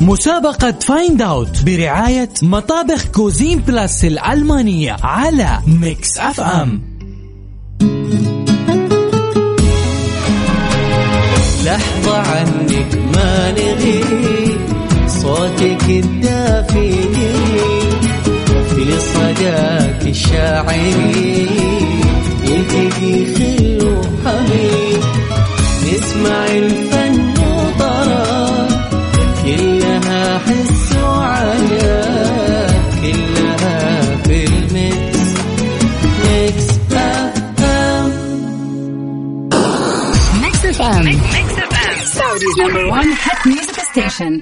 مسابقة 0.00 0.72
Find 0.72 1.22
Out 1.22 1.62
برعاية 1.64 2.28
مطابخ 2.42 3.06
Cuisine 3.06 3.58
Plus 3.58 4.04
الألمانية 4.04 4.96
على 5.02 5.58
Mix 5.66 6.18
FM 6.18 6.95
لحظة 11.66 12.16
عنك 12.16 12.98
ما 13.14 13.50
نغي 13.52 14.00
صوتك 15.08 15.82
الدافي 15.88 16.92
في 18.74 18.98
صداك 19.00 20.02
الشاعري 20.06 21.46
يلتقي 22.44 23.34
خل 23.34 23.78
وحبيب 23.86 25.02
نسمع 25.82 26.46
الفن 26.46 27.34
وطرا 27.40 28.68
كلها 29.44 30.38
حس 30.38 30.96
وعجب 31.02 32.70
كلها 33.02 34.00
في 34.24 34.44
الميكس 34.46 35.28
ميكس 36.24 36.70
FM. 36.96 38.12
Saudi's 42.18 42.56
number 42.62 42.84
one 42.98 43.10
hit 43.24 43.40
music 43.46 43.78
station. 43.92 44.32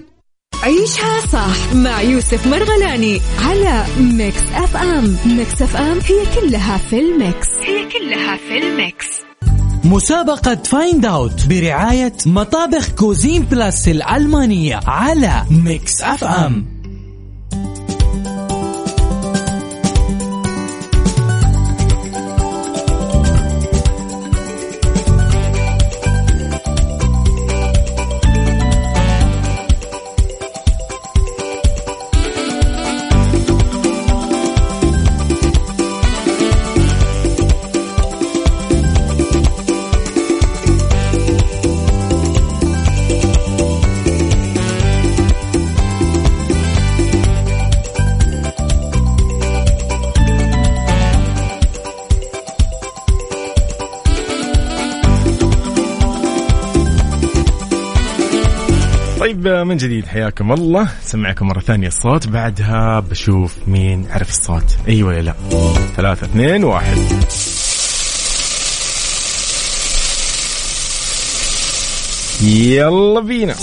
عيشها 0.62 1.20
صح 1.32 1.74
مع 1.74 2.02
يوسف 2.02 2.46
مرغلاني 2.46 3.20
على 3.46 3.84
Mix 3.98 4.42
FM 4.54 5.16
Mix 5.26 5.62
FM 5.62 5.98
هي 5.98 6.40
كلها 6.40 6.76
في 6.78 6.98
ال 6.98 7.08
Mix. 7.08 7.48
هي 7.62 7.84
كلها 7.88 8.36
في 8.36 8.58
ال 8.58 8.68
Mix. 8.68 9.06
مسابقة 9.84 10.54
Find 10.54 11.06
Out 11.06 11.46
برعاية 11.46 12.12
مطابخ 12.26 12.88
Cuisine 12.88 13.42
Plus 13.42 13.88
الألمانية 13.88 14.80
على 14.86 15.44
Mix 15.50 16.02
FM 16.02 16.73
طيب 59.44 59.66
من 59.66 59.76
جديد 59.76 60.06
حياكم 60.06 60.52
الله. 60.52 60.88
سمعكم 61.02 61.46
مرة 61.46 61.60
ثانية 61.60 61.86
الصوت 61.88 62.28
بعدها 62.28 63.00
بشوف 63.00 63.56
مين 63.66 64.06
عرف 64.10 64.28
الصوت. 64.28 64.76
ولا 65.02 65.20
لا؟ 65.20 65.34
ثلاثة 65.96 66.26
اثنين 66.26 66.64
واحد. 66.64 66.96
يلا 72.42 73.20
بينا. 73.20 73.54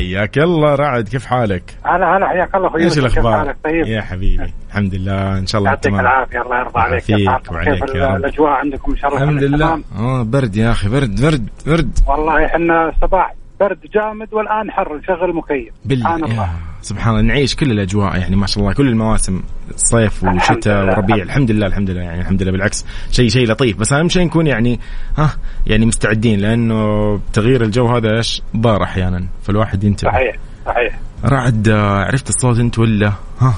حياك 0.00 0.38
الله 0.38 0.74
رعد 0.74 1.08
كيف 1.08 1.26
حالك؟ 1.26 1.62
هلا 1.84 2.16
هلا 2.16 2.28
حياك 2.28 2.54
الله 2.54 2.68
أخوي 2.68 2.84
إيش 2.84 2.98
الأخبار؟ 2.98 3.54
طيب 3.64 3.86
يا 3.86 4.00
حبيبي 4.00 4.52
الحمد 4.68 4.94
لله 4.94 5.38
إن 5.38 5.46
شاء 5.46 5.58
الله 5.58 5.70
يعطيك 5.70 5.84
تمام 5.92 6.00
العافية 6.00 6.42
الله 6.42 6.58
يرضى 6.58 6.80
عليك 6.80 7.04
حالك؟ 7.04 7.52
وعليك 7.52 7.84
كيف. 7.84 7.94
الأجواء 7.94 8.50
عندكم 8.50 8.92
ان 8.92 8.96
شاء 8.98 9.10
الله 9.10 9.22
الحمد 9.22 9.42
لله؟ 9.42 9.80
آه 9.98 10.22
برد 10.22 10.56
يا 10.56 10.70
أخي 10.70 10.88
برد 10.88 11.20
برد 11.22 11.48
برد 11.66 11.98
والله 12.06 12.46
إحنا 12.46 12.88
الصباح 12.88 13.34
برد 13.60 13.78
جامد 13.94 14.34
والآن 14.34 14.70
حر 14.70 14.96
نشغل 14.96 15.34
مكيف. 15.34 15.74
سبحان 15.88 16.24
الله. 16.24 16.50
سبحان 16.82 17.14
الله 17.14 17.22
نعيش 17.22 17.56
كل 17.56 17.70
الأجواء 17.70 18.18
يعني 18.18 18.36
ما 18.36 18.46
شاء 18.46 18.64
الله 18.64 18.74
كل 18.74 18.88
المواسم 18.88 19.42
صيف 19.76 20.24
وشتاء. 20.24 20.84
وربيع 20.84 21.16
الحمد 21.16 21.50
لله 21.50 21.66
الحمد 21.66 21.90
لله 21.90 22.02
يعني 22.02 22.20
الحمد 22.20 22.42
لله 22.42 22.52
بالعكس 22.52 22.86
شيء 23.10 23.28
شيء 23.28 23.50
لطيف. 23.50 23.76
بس 23.76 23.92
أهم 23.92 24.08
شيء 24.08 24.24
نكون 24.24 24.46
يعني 24.46 24.80
ها 25.18 25.30
يعني 25.66 25.86
مستعدين 25.86 26.40
لأنه 26.40 27.20
تغيير 27.32 27.62
الجو 27.62 27.86
هذا 27.86 28.16
إيش؟ 28.16 28.42
ضار 28.56 28.82
أحيانا 28.82 29.26
فالواحد 29.42 29.84
ينتبه. 29.84 30.10
صحيح 30.10 30.36
صحيح. 30.66 30.98
رعد 31.24 31.68
عرفت 31.68 32.28
الصوت 32.28 32.58
أنت 32.58 32.78
ولا؟ 32.78 33.12
ها؟ 33.40 33.54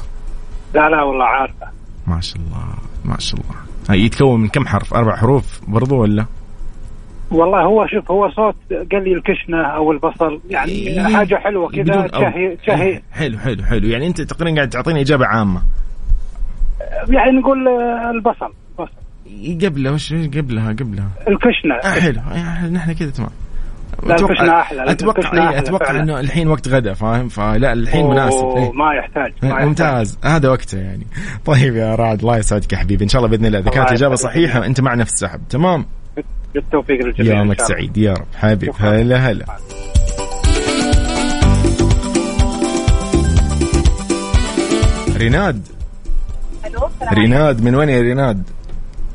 لا 0.75 0.89
لا 0.89 1.03
والله 1.03 1.25
عارفه. 1.25 1.67
ما 2.07 2.21
شاء 2.21 2.37
الله 2.37 2.75
ما 3.05 3.19
شاء 3.19 3.41
الله. 3.41 4.05
يتكون 4.05 4.41
من 4.41 4.49
كم 4.49 4.67
حرف؟ 4.67 4.95
أربع 4.95 5.17
حروف 5.17 5.61
برضو 5.69 5.97
ولا؟ 6.03 6.27
والله 7.33 7.63
هو 7.63 7.87
شوف 7.87 8.11
هو 8.11 8.31
صوت 8.31 8.57
قلي 8.93 9.13
الكشنة 9.13 9.63
أو 9.63 9.93
البصل 9.93 10.41
يعني 10.51 10.73
إيه. 10.73 11.03
حاجة 11.17 11.35
حلوة 11.35 11.71
كذا. 11.71 12.07
تشهي 12.07 12.57
تشهي 12.57 13.01
حلو 13.13 13.39
حلو 13.39 13.63
حلو. 13.65 13.89
يعني 13.89 14.07
أنت 14.07 14.21
تقريبا 14.21 14.57
قاعد 14.57 14.69
تعطيني 14.69 15.01
إجابة 15.01 15.27
عامة. 15.27 15.63
يعني 17.09 17.31
نقول 17.31 17.69
آه، 17.69 18.11
البصل 18.11 18.53
بصل. 18.79 19.67
قبلها 19.67 19.93
وش 19.93 20.15
قبلها 20.15 20.69
قبلها؟ 20.69 21.09
الكشنة. 21.29 21.75
آه 21.85 22.01
حلو. 22.01 22.21
يعني 22.35 22.75
نحن 22.75 22.93
كذا 22.93 23.11
تمام. 23.11 23.31
لا، 24.07 24.15
أتوقع 24.15 24.33
الكشنة 24.33 24.53
إيه، 24.53 24.61
أحلى 25.49 25.59
أتوقع. 25.59 25.91
إنه 25.91 26.21
الحين 26.21 26.49
وقت 26.49 26.69
غدا 26.69 26.95
فاهم؟ 26.95 27.29
فلا 27.29 27.73
الحين 27.73 28.07
مناسب. 28.07 28.47
إيه. 28.47 28.73
ما 28.73 28.95
يحتاج 28.95 29.33
ما 29.43 29.49
يحتاج. 29.49 29.67
ممتاز. 29.67 30.19
هذا 30.25 30.49
وقته 30.49 30.79
يعني. 30.79 31.07
طيب 31.45 31.77
يا 31.77 31.95
رعد 31.95 32.21
الله 32.21 32.39
يسعدك 32.39 32.73
يا 32.73 32.79
حبيبي. 32.79 33.05
إن 33.05 33.09
شاء 33.09 33.21
الله 33.25 33.31
بإذن 33.31 33.47
الله. 33.47 33.59
إذا 33.59 33.71
كانت 33.71 33.93
إجابة 33.93 34.15
يسعدك. 34.15 34.33
صحيحة 34.33 34.67
أنت 34.67 34.81
معنا 34.81 35.05
في 35.05 35.11
السحب. 35.11 35.41
تمام؟ 35.51 35.87
بالتوفيق 36.55 37.07
للجميع 37.07 37.33
إن 37.33 37.39
يومك. 37.39 37.61
سعيد 37.61 37.97
يا 37.97 38.13
رب. 38.13 38.27
حبيب. 38.35 38.73
هلا 38.79 39.31
هلا. 39.31 39.47
ريناد. 45.17 45.69
ألو 46.67 46.87
السلام 46.87 47.15
ريناد 47.15 47.63
من 47.63 47.75
وين 47.75 47.89
يا 47.89 48.01
ريناد؟ 48.01 48.37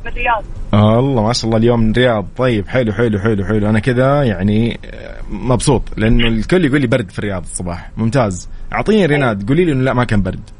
من 0.04 0.10
الرياض. 0.10 0.44
آه 0.74 0.98
الله 0.98 1.22
ما 1.22 1.32
شاء 1.32 1.46
الله 1.46 1.56
اليوم 1.58 1.80
من 1.80 1.90
الرياض. 1.90 2.26
طيب 2.36 2.68
حلو 2.68 2.92
حلو 2.92 3.18
حلو 3.18 3.44
حلو. 3.44 3.68
أنا 3.70 3.78
كذا 3.78 4.22
يعني 4.22 4.80
آه، 4.84 5.22
مبسوط 5.30 5.82
لأنه 5.96 6.28
الكل 6.28 6.64
يقول 6.64 6.80
لي 6.80 6.86
برد 6.86 7.10
في 7.10 7.18
الرياض 7.18 7.42
الصباح. 7.42 7.90
ممتاز. 7.96 8.48
أعطيني 8.72 9.06
ريناد 9.06 9.48
قولي 9.48 9.64
لي 9.64 9.72
إنه 9.72 9.82
لا 9.82 9.92
ما 9.92 10.04
كان 10.04 10.22
برد. 10.22 10.50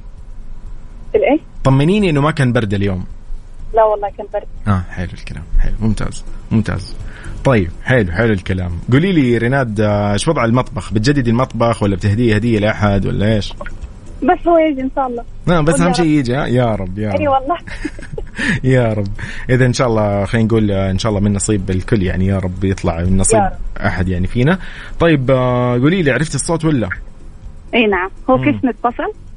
الإيه؟ 1.15 1.39
طمنيني 1.65 2.11
إنه 2.11 2.21
ما 2.21 2.31
كان 2.31 2.53
برد 2.53 2.75
اليوم. 2.75 3.05
لا 3.75 3.85
والله 3.85 4.11
كان 4.19 4.27
برد. 4.35 4.43
آه 4.69 4.83
حلو 4.91 5.09
الكلام. 5.15 5.43
حلو. 5.61 5.73
ممتاز. 5.81 6.25
ممتاز. 6.51 6.97
طيب 7.45 7.71
حلو 7.85 8.13
حلو 8.13 8.33
الكلام. 8.33 8.71
قولي 8.93 9.13
لي 9.13 9.39
ريناد 9.39 9.81
آه، 9.81 10.13
إيش 10.13 10.29
وضع 10.29 10.45
المطبخ؟ 10.45 10.93
بتجددي 10.93 11.31
المطبخ 11.31 11.83
ولا 11.83 11.97
بتهديه 11.97 12.35
هدية 12.35 12.59
لأحد 12.59 13.07
ولا 13.07 13.35
إيش؟ 13.35 13.53
بس 14.23 14.49
هو 14.49 14.59
يجي 14.59 14.81
إن 14.81 14.91
شاء 14.97 15.07
الله. 15.07 15.25
آه 15.51 15.61
بس 15.61 15.81
أهم 15.81 15.93
شيء. 15.93 16.07
يجي؟ 16.07 16.33
يا 16.33 16.65
رب 16.75 16.99
يا 16.99 17.09
رب. 17.11 17.21
اي 17.21 17.29
والله. 17.29 17.57
يا 18.65 18.93
رب. 18.93 19.09
إذا 19.51 19.67
إن 19.67 19.73
شاء 19.73 19.89
الله 19.89 20.25
خلينا 20.25 20.47
نقول 20.47 20.71
آه، 20.71 20.91
إن 20.91 20.99
شاء 20.99 21.11
الله 21.11 21.21
من 21.23 21.33
نصيب 21.33 21.71
الكل 21.71 22.03
يعني 22.03 22.27
يا 22.27 22.39
رب 22.39 22.65
يطلع 22.65 23.01
من 23.01 23.17
نصيب. 23.17 23.49
أحد 23.87 24.09
يعني 24.09 24.27
فينا. 24.27 24.59
طيب 25.01 25.31
آه، 25.31 25.73
قولي 25.79 26.03
لي 26.03 26.11
عرفتي 26.11 26.35
الصوت 26.35 26.65
ولا؟ 26.65 26.89
أي 27.75 27.87
نعم. 27.87 28.11
هو 28.31 28.37
بصل 28.37 28.51
م- 28.67 29.28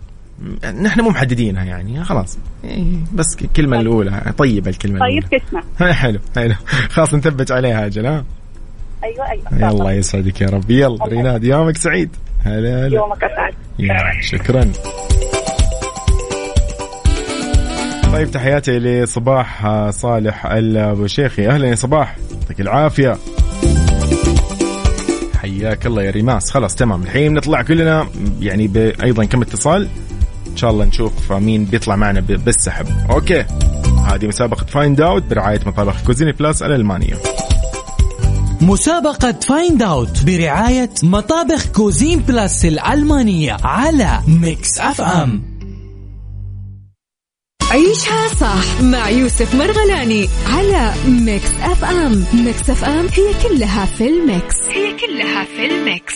نحن 0.82 1.02
مو 1.02 1.10
محددينها 1.10 1.64
يعني 1.64 2.04
خلاص. 2.04 2.38
إيه، 2.64 2.84
بس 3.14 3.38
الكلمة 3.42 3.80
الأولى 3.80 4.34
طيبه 4.38 4.70
الكلمة 4.70 5.00
طيب 5.00 5.24
الاولى 5.24 5.40
كشنة 5.80 5.94
حلو 6.02 6.20
حلو. 6.36 6.54
خلاص 6.90 7.14
نثبت 7.14 7.52
عليها 7.52 7.86
أجل 7.86 8.06
ها؟ 8.06 8.26
أيوه 9.04 9.32
أيوه. 9.32 9.72
يلا 9.72 9.92
يسعدك 9.92 10.42
يا 10.42 10.48
رب. 10.48 10.72
يلا 10.72 10.88
الله. 10.88 11.06
ريناد 11.06 11.44
يومك 11.44 11.78
سعيد. 11.78 12.10
هلا 12.44 12.88
هلا. 12.88 12.96
يومك 12.96 13.24
اسعد 13.24 13.54
شكرا. 14.22 14.72
طيب 18.14 18.32
تحياتي 18.32 18.80
لصباح 18.80 19.66
آه، 19.66 19.90
صالح 19.92 20.46
أبو 20.46 21.08
شيخي. 21.08 21.48
أهلا 21.48 21.68
يا 21.68 21.76
صباح. 21.76 22.18
يعطيك 22.42 22.62
العافية. 22.62 23.18
حياك 25.42 25.86
الله 25.86 26.04
يا 26.04 26.12
ريماس. 26.12 26.52
خلاص 26.52 26.76
تمام. 26.76 27.04
الحين 27.04 27.34
نطلع 27.34 27.62
كلنا 27.62 28.08
يعني. 28.40 28.72
أيضا 29.04 29.26
كم 29.26 29.42
اتصال؟ 29.42 29.88
إن 30.52 30.58
شاء 30.58 30.72
الله 30.72 30.86
نشوف 30.86 31.34
مين 31.34 31.66
بيطلع 31.66 31.96
معنا. 31.96 32.20
بالسحب. 32.20 32.88
Okay. 33.12 33.46
هذه 34.08 34.28
مسابقة 34.28 34.66
Find 34.66 35.02
Out 35.02 35.24
برعاية 35.24 35.60
مطابخ 35.66 36.04
Cuisine 36.06 36.32
Plus 36.32 36.64
الألمانية. 36.64 37.18
مسابقة 38.62 39.32
Find 39.32 39.82
Out 39.82 40.24
برعاية 40.24 40.90
مطابخ 41.04 41.66
Cuisine 41.66 42.20
Plus 42.20 42.66
الألمانية 42.66 43.58
على 43.64 44.20
Mix 44.28 44.80
FM 44.80 45.44
عيشها 47.72 48.28
صح 48.28 48.82
مع 48.82 49.10
يوسف 49.10 49.56
مرغلاني 49.56 50.30
على 50.48 50.94
Mix 51.08 51.52
FM 51.62 52.26
Mix 52.34 52.70
FM 52.70 53.06
هي 53.06 53.50
كلها 53.50 53.86
في 53.86 54.08
ال 54.10 54.19
Mix. 54.19 54.56
هي 54.70 54.94
كلها 54.94 55.44
في 55.44 55.66
ال 55.66 55.76
Mix. 55.76 56.16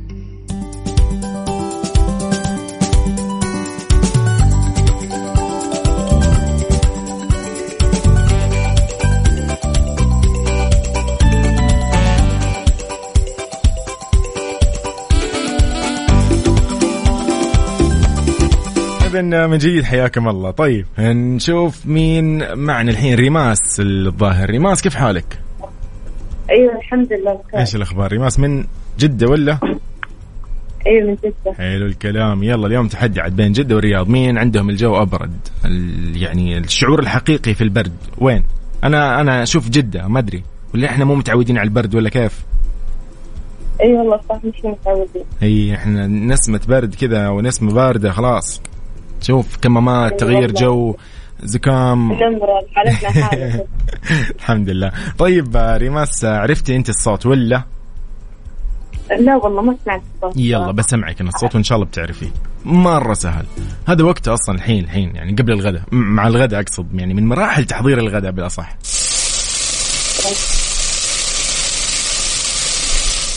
إذا 19.11 19.47
من 19.47 19.57
جديد 19.57 19.83
حياكم 19.83 20.27
الله. 20.27 20.51
طيب 20.51 20.85
نشوف 20.99 21.85
مين 21.85 22.55
معنا 22.57 22.91
الحين. 22.91 23.15
ريماس 23.15 23.79
الظاهر. 23.79 24.49
ريماس 24.49 24.81
كيف 24.81 24.95
حالك؟ 24.95 25.39
أيوه 26.49 26.77
الحمد 26.77 27.13
لله 27.13 27.33
بخير. 27.33 27.59
إيش 27.59 27.75
الأخبار؟ 27.75 28.11
ريماس 28.11 28.39
من 28.39 28.65
جدة 28.99 29.27
ولا؟ 29.27 29.57
أيوه 30.87 31.07
من 31.07 31.15
جدة. 31.15 31.53
حلو 31.57 31.85
الكلام. 31.85 32.43
يلا 32.43 32.67
اليوم 32.67 32.87
تحدي 32.87 33.21
عاد 33.21 33.35
بين 33.35 33.51
جدة 33.51 33.75
والرياض. 33.75 34.09
مين 34.09 34.37
عندهم 34.37 34.69
الجو 34.69 35.01
أبرد؟ 35.01 35.47
يعني 36.15 36.57
الشعور 36.57 36.99
الحقيقي 36.99 37.53
في 37.53 37.63
البرد. 37.63 37.93
وين؟ 38.17 38.43
أنا 38.83 39.21
أنا 39.21 39.43
أشوف 39.43 39.69
جدة 39.69 40.07
ما 40.07 40.19
أدري. 40.19 40.43
ولا 40.73 40.89
إحنا 40.89 41.05
مو 41.05 41.15
متعودين 41.15 41.57
على 41.57 41.67
البرد 41.67 41.95
ولا 41.95 42.09
كيف؟ 42.09 42.45
اي 43.81 43.93
والله 43.93 44.19
صح 44.29 44.35
مش 44.35 44.65
متعودين. 44.65 45.23
هي 45.41 45.75
إحنا 45.75 46.07
نسمة 46.07 46.61
برد 46.67 46.95
كذا 46.95 47.29
ونسمة 47.29 47.73
باردة 47.73 48.11
خلاص. 48.11 48.61
شوف 49.21 49.57
كمامات 49.57 50.19
تغيير. 50.19 50.51
جو 50.51 50.95
زكام. 51.43 52.11
الحمد 54.35 54.69
لله. 54.69 54.91
طيب 55.17 55.57
ريماس 55.57 56.25
عرفتي 56.25 56.75
أنت 56.75 56.89
الصوت 56.89 57.25
ولا؟ 57.25 57.63
لا 59.19 59.35
والله 59.35 59.61
ما 59.61 59.75
سمعت 59.85 60.01
الصوت. 60.15 60.37
يلا 60.37 60.71
بسمعك 60.71 61.21
أنا 61.21 61.29
الصوت 61.29 61.55
وإن 61.55 61.63
شاء 61.63 61.75
الله 61.75 61.87
بتعرفيه. 61.87 62.31
مرة 62.65 63.13
سهل. 63.13 63.45
هذا 63.87 64.03
وقته 64.03 64.33
أصلا 64.33 64.55
الحين 64.55 64.83
الحين 64.83 65.15
يعني 65.15 65.31
قبل 65.35 65.51
الغداء. 65.51 65.81
مع 65.91 66.27
الغداء 66.27 66.61
أقصد 66.61 66.99
يعني 66.99 67.13
من 67.13 67.27
مراحل 67.27 67.65
تحضير 67.65 67.97
الغداء 67.97 68.31
بالاصح 68.31 68.77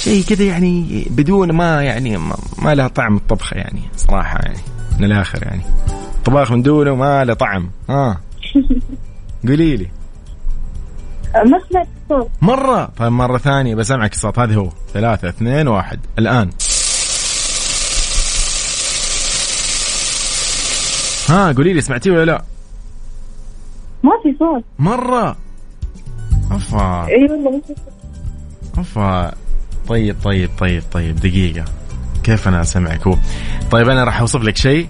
شيء 0.04 0.24
كذا 0.24 0.44
يعني 0.44 1.06
بدون 1.10 1.52
ما 1.52 1.82
يعني 1.82 2.16
ما, 2.16 2.36
ما 2.58 2.74
له 2.74 2.86
طعم 2.86 3.16
الطبخه 3.16 3.56
يعني 3.56 3.80
صراحة 3.96 4.38
يعني. 4.42 4.73
من 4.98 5.04
الآخر 5.04 5.42
يعني. 5.42 5.62
طباخ 6.24 6.52
من 6.52 6.62
دونه 6.62 6.94
ما 6.94 7.24
له 7.24 7.35
طعم. 7.35 7.70
ها. 7.88 8.20
قولي 9.48 9.76
لي. 9.76 9.88
ما 11.35 11.61
سمعت 11.70 11.88
الصوت. 12.02 12.30
مرة. 12.42 12.85
طيب 12.96 13.12
مرة 13.12 13.38
ثانية 13.38 13.74
بسمعك 13.74 14.12
الصوت. 14.12 14.38
هذا 14.38 14.54
هو. 14.54 14.68
ثلاثة 14.94 15.28
اثنين 15.28 15.68
واحد. 15.68 16.00
الآن. 16.18 16.50
ها 21.28 21.52
قولي 21.52 21.72
لي 21.72 21.80
سمعتيه 21.80 22.11
ولا 22.11 22.24
لا؟ 22.24 22.44
ما 24.02 24.11
في 24.22 24.37
صوت. 24.38 24.64
مرة. 24.78 25.37
أفا 26.50 27.07
إي 27.07 27.24
والله 27.30 27.50
ما 27.50 27.61
في 27.61 27.74
صوت. 27.74 28.78
أفا 28.78 29.35
طيب 29.88 30.16
طيب 30.24 30.50
طيب 30.59 30.83
طيب 30.92 31.16
دقيقة. 31.16 31.64
كيف 32.24 32.48
أنا 32.48 32.60
أسمعك؟ 32.60 33.06
هو 33.06 33.16
طيب 33.70 33.88
أنا 33.88 34.04
راح 34.04 34.20
أوصف 34.20 34.42
لك 34.42 34.56
شيء 34.56 34.88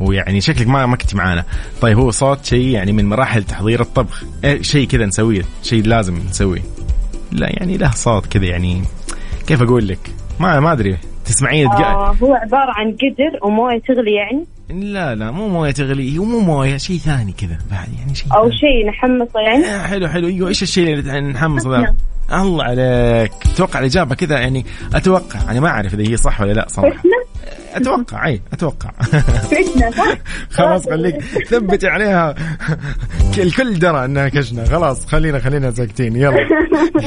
ويعني 0.00 0.40
شكلك 0.40 0.66
ما 0.66 0.86
ما 0.86 0.96
كنت 0.96 1.14
معانا. 1.14 1.44
طيب 1.80 1.98
هو 1.98 2.10
صوت 2.10 2.44
شيء 2.44 2.66
يعني 2.66 2.92
من 2.92 3.08
مراحل 3.08 3.44
تحضير 3.44 3.80
الطبخ. 3.80 4.24
إيه 4.44 4.62
شيء 4.62 4.86
كذا 4.86 5.06
نسويه 5.06 5.42
شيء 5.62 5.82
لازم 5.82 6.18
نسويه. 6.18 6.62
لا 7.32 7.48
يعني 7.50 7.76
له 7.76 7.90
صوت 7.90 8.26
كذا 8.26 8.44
يعني. 8.44 8.82
كيف 9.46 9.62
أقول 9.62 9.88
لك؟ 9.88 9.98
ما 10.40 10.60
ما 10.60 10.72
أدري. 10.72 10.98
تسمعين. 11.24 11.66
آه 11.68 12.16
هو 12.22 12.34
عبارة 12.34 12.72
عن 12.76 12.92
قدر 12.92 13.46
وموية 13.46 13.78
تغلي 13.78 14.14
يعني. 14.14 14.44
لا 14.70 15.14
لا 15.14 15.30
مو 15.30 15.48
موية 15.48 15.70
تغلي. 15.70 16.18
هو 16.18 16.24
مو 16.24 16.40
موية 16.40 16.76
شيء 16.76 16.98
ثاني 16.98 17.32
كذا 17.32 17.58
بعد 17.70 17.88
يعني 17.98 18.14
شيء 18.14 18.28
ثاني. 18.28 18.52
شيء 18.52 18.86
نحمصه 18.88 19.40
يعني؟ 19.40 19.64
آه، 19.66 19.78
حلو 19.86 20.08
حلو. 20.08 20.26
أيوه 20.28 20.48
إيش 20.48 20.62
الشيء 20.62 20.94
اللي 20.94 21.20
نحمص 21.20 21.66
ذا. 21.66 21.94
الله 22.32 22.64
عليك. 22.64 23.32
أتوقع 23.54 23.78
الإجابة 23.80 24.14
كذا 24.14 24.38
يعني 24.38 24.66
أتوقع. 24.94 25.50
أنا 25.50 25.60
ما 25.60 25.68
أعرف 25.68 25.94
إذا 25.94 26.02
هي 26.10 26.16
صح 26.16 26.40
ولا 26.40 26.52
لا 26.52 26.66
صراحة. 26.68 26.90
كشنة 26.98 27.12
أتوقع 27.74 28.26
أي 28.26 28.40
أتوقع. 28.52 28.90
صح؟ 29.98 30.04
خلاص 30.56 30.88
خليك 30.88 31.20
ثبتي 31.22 31.88
عليها. 31.88 32.34
الكل 33.38 33.78
درى 33.78 34.04
إنها 34.04 34.28
كشنة. 34.28 34.64
خلاص 34.64 35.06
خلينا 35.06 35.38
خلينا 35.38 35.70
ساكتين. 35.70 36.16
يلا. 36.16 36.40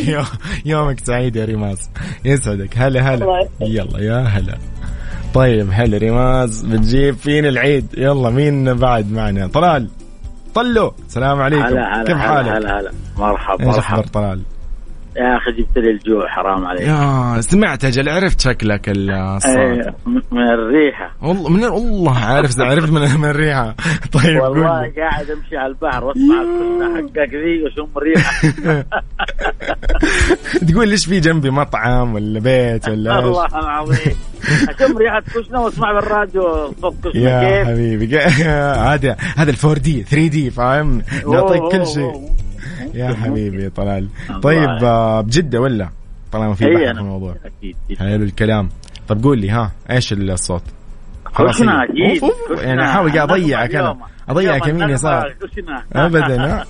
يو- 0.08 0.24
يومك 0.65 1.00
سعيد 1.00 1.36
يا 1.36 1.46
ريماس 1.46 1.89
يسعدك. 2.26 2.78
هلا 2.78 3.02
هلا. 3.15 3.48
يلا 3.62 4.00
يا 4.00 4.17
هلا. 4.17 4.58
طيب 5.38 5.69
هلا 5.71 5.97
ريماس 5.97 6.62
بتجيب 6.62 7.15
فينا 7.15 7.50
العيد؟ 7.50 7.88
يلا 7.97 8.30
مين 8.30 8.73
بعد 8.73 9.12
معنا؟ 9.12 9.47
طلال. 9.47 9.89
طلو 10.56 10.93
السلام 11.08 11.41
عليكم. 11.41 11.63
هلا 11.63 11.95
هلا 11.95 12.04
كيف 12.04 12.18
حالك؟ 12.18 12.49
هلا 12.49 12.80
هلا. 12.80 12.91
مرحبا 13.18 13.66
مرحبا. 13.66 14.01
طلال؟ 14.01 14.41
يا 15.18 15.38
أخي 15.38 15.51
جبت 15.51 15.78
لي 15.78 15.91
الجوع 15.91 16.28
حرام 16.28 16.65
عليك. 16.65 16.82
يا 16.88 17.41
سمعت 17.41 17.86
أجل 17.86 18.09
عرفت 18.09 18.41
شكلك 18.41 18.82
الصوت 18.89 19.55
إيه، 19.57 19.93
م- 20.05 20.22
من 20.36 20.49
الريحة. 20.49 21.11
والله 21.22 21.49
من 21.49 21.63
والله 21.65 22.18
عارف 22.18 22.51
عرفت 22.59 22.89
من 22.91 23.01
من 23.22 23.30
الريحة. 23.30 23.76
طيب 24.24 24.41
والله. 24.41 24.91
قاعد 24.97 25.32
أمشي 25.32 25.57
على 25.57 25.68
البحر 25.68 26.03
واسمع 26.03 26.36
حقك 26.95 27.34
ذي 27.34 27.63
واشم 27.63 27.88
ريحه 27.97 28.41
تقول 30.72 30.88
ليش 30.89 31.05
في 31.05 31.20
جنبي 31.20 31.49
مطعم 31.49 32.13
ولا 32.15 32.39
بيت 32.39 32.88
ولا 32.89 33.18
والله 33.18 33.45
العظيم. 33.45 34.15
أشم 34.70 34.97
ريحة 34.97 35.20
كشنه 35.22 35.61
وأسمع 35.61 35.91
بالراديو 35.93 36.74
صوت 36.82 37.07
كشنه 37.07 37.22
يا 37.22 37.65
حبيبي 37.65 38.18
هذا 38.20 39.18
هذا 39.38 39.51
ال 39.51 39.55
4 39.63 39.78
دي 39.80 40.03
3 40.03 40.28
دي 40.28 40.49
فاهم؟ 40.51 41.01
نعطيك 41.28 41.61
كل 41.72 41.88
شيء. 41.88 42.11
يا 42.98 43.14
حبيبي 43.24 43.70
طلال. 43.70 44.08
طيب. 44.43 44.70
آه، 44.84 45.22
بجدة 45.22 45.62
ولا؟ 45.62 45.89
طالما 46.32 46.54
في 46.54 46.66
بحث 46.66 46.76
في. 46.76 47.00
الموضوع. 47.00 47.36
أكيد. 47.45 47.76
حلو 48.00 48.24
الكلام. 48.24 48.70
طب 49.08 49.24
قول 49.24 49.39
لي 49.39 49.50
ها 49.50 49.72
إيش 49.91 50.14
الصوت؟ 50.14 50.64
أكيد. 51.84 52.24
أوف، 52.24 52.34
أوف، 52.52 52.62
يعني 52.62 52.82
أحاول 52.82 53.20
اضيعك 53.20 53.76
أنا 53.76 53.98
اضيعك 54.30 54.68
يمين 54.68 54.89
يسار 54.89 55.36
ابدا؟ 55.93 56.64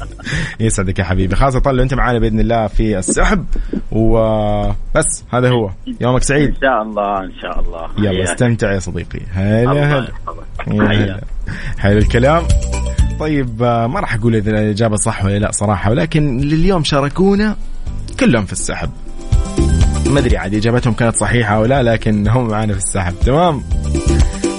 يسعدك 0.60 0.98
يا 0.98 1.04
حبيبي. 1.04 1.36
خلاص 1.36 1.56
طلع 1.56 1.82
أنت 1.82 1.94
معانا 1.94 2.18
بإذن 2.18 2.40
الله 2.40 2.66
في 2.66 2.98
السحب. 2.98 3.46
وبس 3.92 5.24
هذا 5.32 5.50
هو. 5.50 5.70
يومك 6.00 6.16
إن 6.16 6.20
سعيد 6.20 6.54
شاء 6.60 6.82
الله 6.82 7.24
إن 7.24 7.32
شاء 7.42 7.60
الله. 7.60 7.88
يلا. 7.98 8.24
استمتع 8.24 8.72
يا 8.72 8.78
صديقي. 8.78 9.20
هلا 9.32 9.98
هلا. 9.98 10.08
هلا. 10.68 11.20
حلو 11.78 11.98
الكلام. 11.98 12.42
طيب 13.20 13.62
آه، 13.62 13.86
ما 13.86 14.00
راح 14.00 14.14
أقول 14.14 14.36
إذا 14.36 14.50
الإجابة 14.50 14.96
صح 14.96 15.24
ولا 15.24 15.38
لا 15.38 15.50
صراحة 15.52 15.90
ولكن 15.90 16.38
لليوم 16.38 16.84
شاركونا 16.84 17.56
كلهم 18.20 18.44
في 18.44 18.52
السحب. 18.52 18.90
ما 20.06 20.20
أدري 20.20 20.36
عاد 20.36 20.54
إجابتهم 20.54 20.92
كانت 20.92 21.16
صحيحة 21.16 21.56
أو 21.56 21.64
لا 21.64 21.82
لكن 21.82 22.28
هم 22.28 22.48
معانا 22.48 22.72
في 22.72 22.78
السحب. 22.78 23.14
تمام؟ 23.26 23.62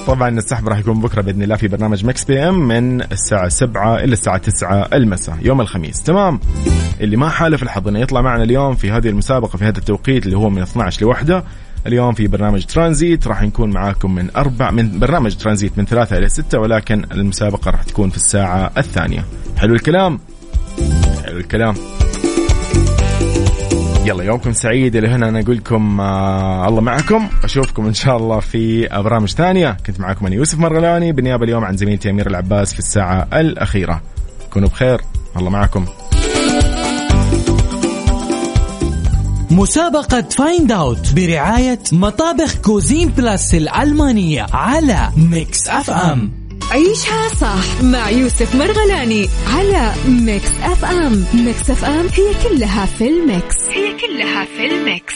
طبعا 0.07 0.29
السحب 0.29 0.67
راح 0.67 0.77
يكون 0.77 1.01
بكرة 1.01 1.21
بإذن 1.21 1.43
الله 1.43 1.55
في 1.55 1.67
برنامج 1.67 2.05
Mix 2.05 2.23
PM 2.23 2.67
من 2.67 3.01
الساعة 3.01 3.47
7 3.49 3.95
إلى 3.95 4.13
الساعة 4.13 4.37
9 4.37 4.87
المساء 4.93 5.37
يوم 5.41 5.61
الخميس. 5.61 6.03
تمام؟ 6.03 6.39
اللي 7.01 7.17
ما 7.17 7.29
حالف 7.29 7.63
الحظ 7.63 7.87
إنه 7.87 7.99
يطلع 7.99 8.21
معنا 8.21 8.43
اليوم 8.43 8.75
في 8.75 8.91
هذه 8.91 9.09
المسابقة 9.09 9.57
في 9.57 9.65
هذا 9.65 9.77
التوقيت 9.77 10.25
اللي 10.25 10.37
هو 10.37 10.49
من 10.49 10.61
12 10.61 11.01
لوحده 11.01 11.43
اليوم 11.87 12.13
في 12.13 12.27
برنامج 12.27 12.65
ترانزيت 12.65 13.27
راح 13.27 13.41
نكون 13.41 13.69
معاكم 13.69 14.15
من 14.15 14.29
أربع 14.35 14.71
من 14.71 14.99
برنامج 14.99 15.35
ترانزيت 15.35 15.77
من 15.77 15.85
ثلاثة 15.85 16.17
إلى 16.17 16.29
ستة 16.29 16.59
ولكن 16.59 17.05
المسابقة 17.11 17.71
راح 17.71 17.83
تكون 17.83 18.09
في 18.09 18.17
الساعة 18.17 18.71
الثانية. 18.77 19.25
حلو 19.57 19.75
الكلام؟ 19.75 20.19
حلو 21.25 21.37
الكلام. 21.37 21.75
يلا 24.05 24.23
يومكم 24.23 24.51
سعيد. 24.51 24.95
إلى 24.95 25.07
هنا 25.07 25.29
أنا 25.29 25.39
أقول 25.39 25.57
لكم 25.57 26.01
آه 26.01 26.67
الله 26.67 26.81
معكم. 26.81 27.27
أشوفكم 27.43 27.85
إن 27.85 27.93
شاء 27.93 28.17
الله 28.17 28.39
في 28.39 28.87
برامج 28.87 29.29
ثانية. 29.29 29.77
كنت 29.85 29.99
معكم 29.99 30.25
أنا 30.25 30.35
يوسف 30.35 30.59
مرغلاني. 30.59 31.11
بالنيابه 31.11 31.43
اليوم 31.43 31.63
عن 31.63 31.77
زميلتي 31.77 32.09
امير 32.09 32.27
العباس 32.27 32.73
في 32.73 32.79
الساعة 32.79 33.27
الأخيرة. 33.33 34.01
كونوا 34.53 34.69
بخير. 34.69 35.01
الله 35.37 35.49
معكم. 35.49 35.85
مسابقة 39.51 40.21
Find 40.21 40.71
Out 40.71 41.13
برعاية 41.15 41.79
مطابخ 41.91 42.55
Cuisine 42.55 43.09
Plus 43.09 43.55
الألمانية 43.55 44.45
على 44.53 45.09
Mix 45.17 45.67
FM 45.67 46.45
عيشها 46.71 47.29
صح 47.41 47.83
مع 47.83 48.09
يوسف 48.09 48.55
مرغلاني 48.55 49.29
على 49.47 49.93
Mix 50.07 50.51
FM 50.63 51.25
Mix 51.33 51.69
FM 51.69 52.07
هي 52.07 52.49
كلها 52.49 52.85
في 52.85 53.07
ال 53.07 53.17
Mix. 53.17 53.55
هي 53.69 53.93
كلها 53.93 54.45
في 54.45 54.65
ال 54.65 54.75
Mix. 54.75 55.15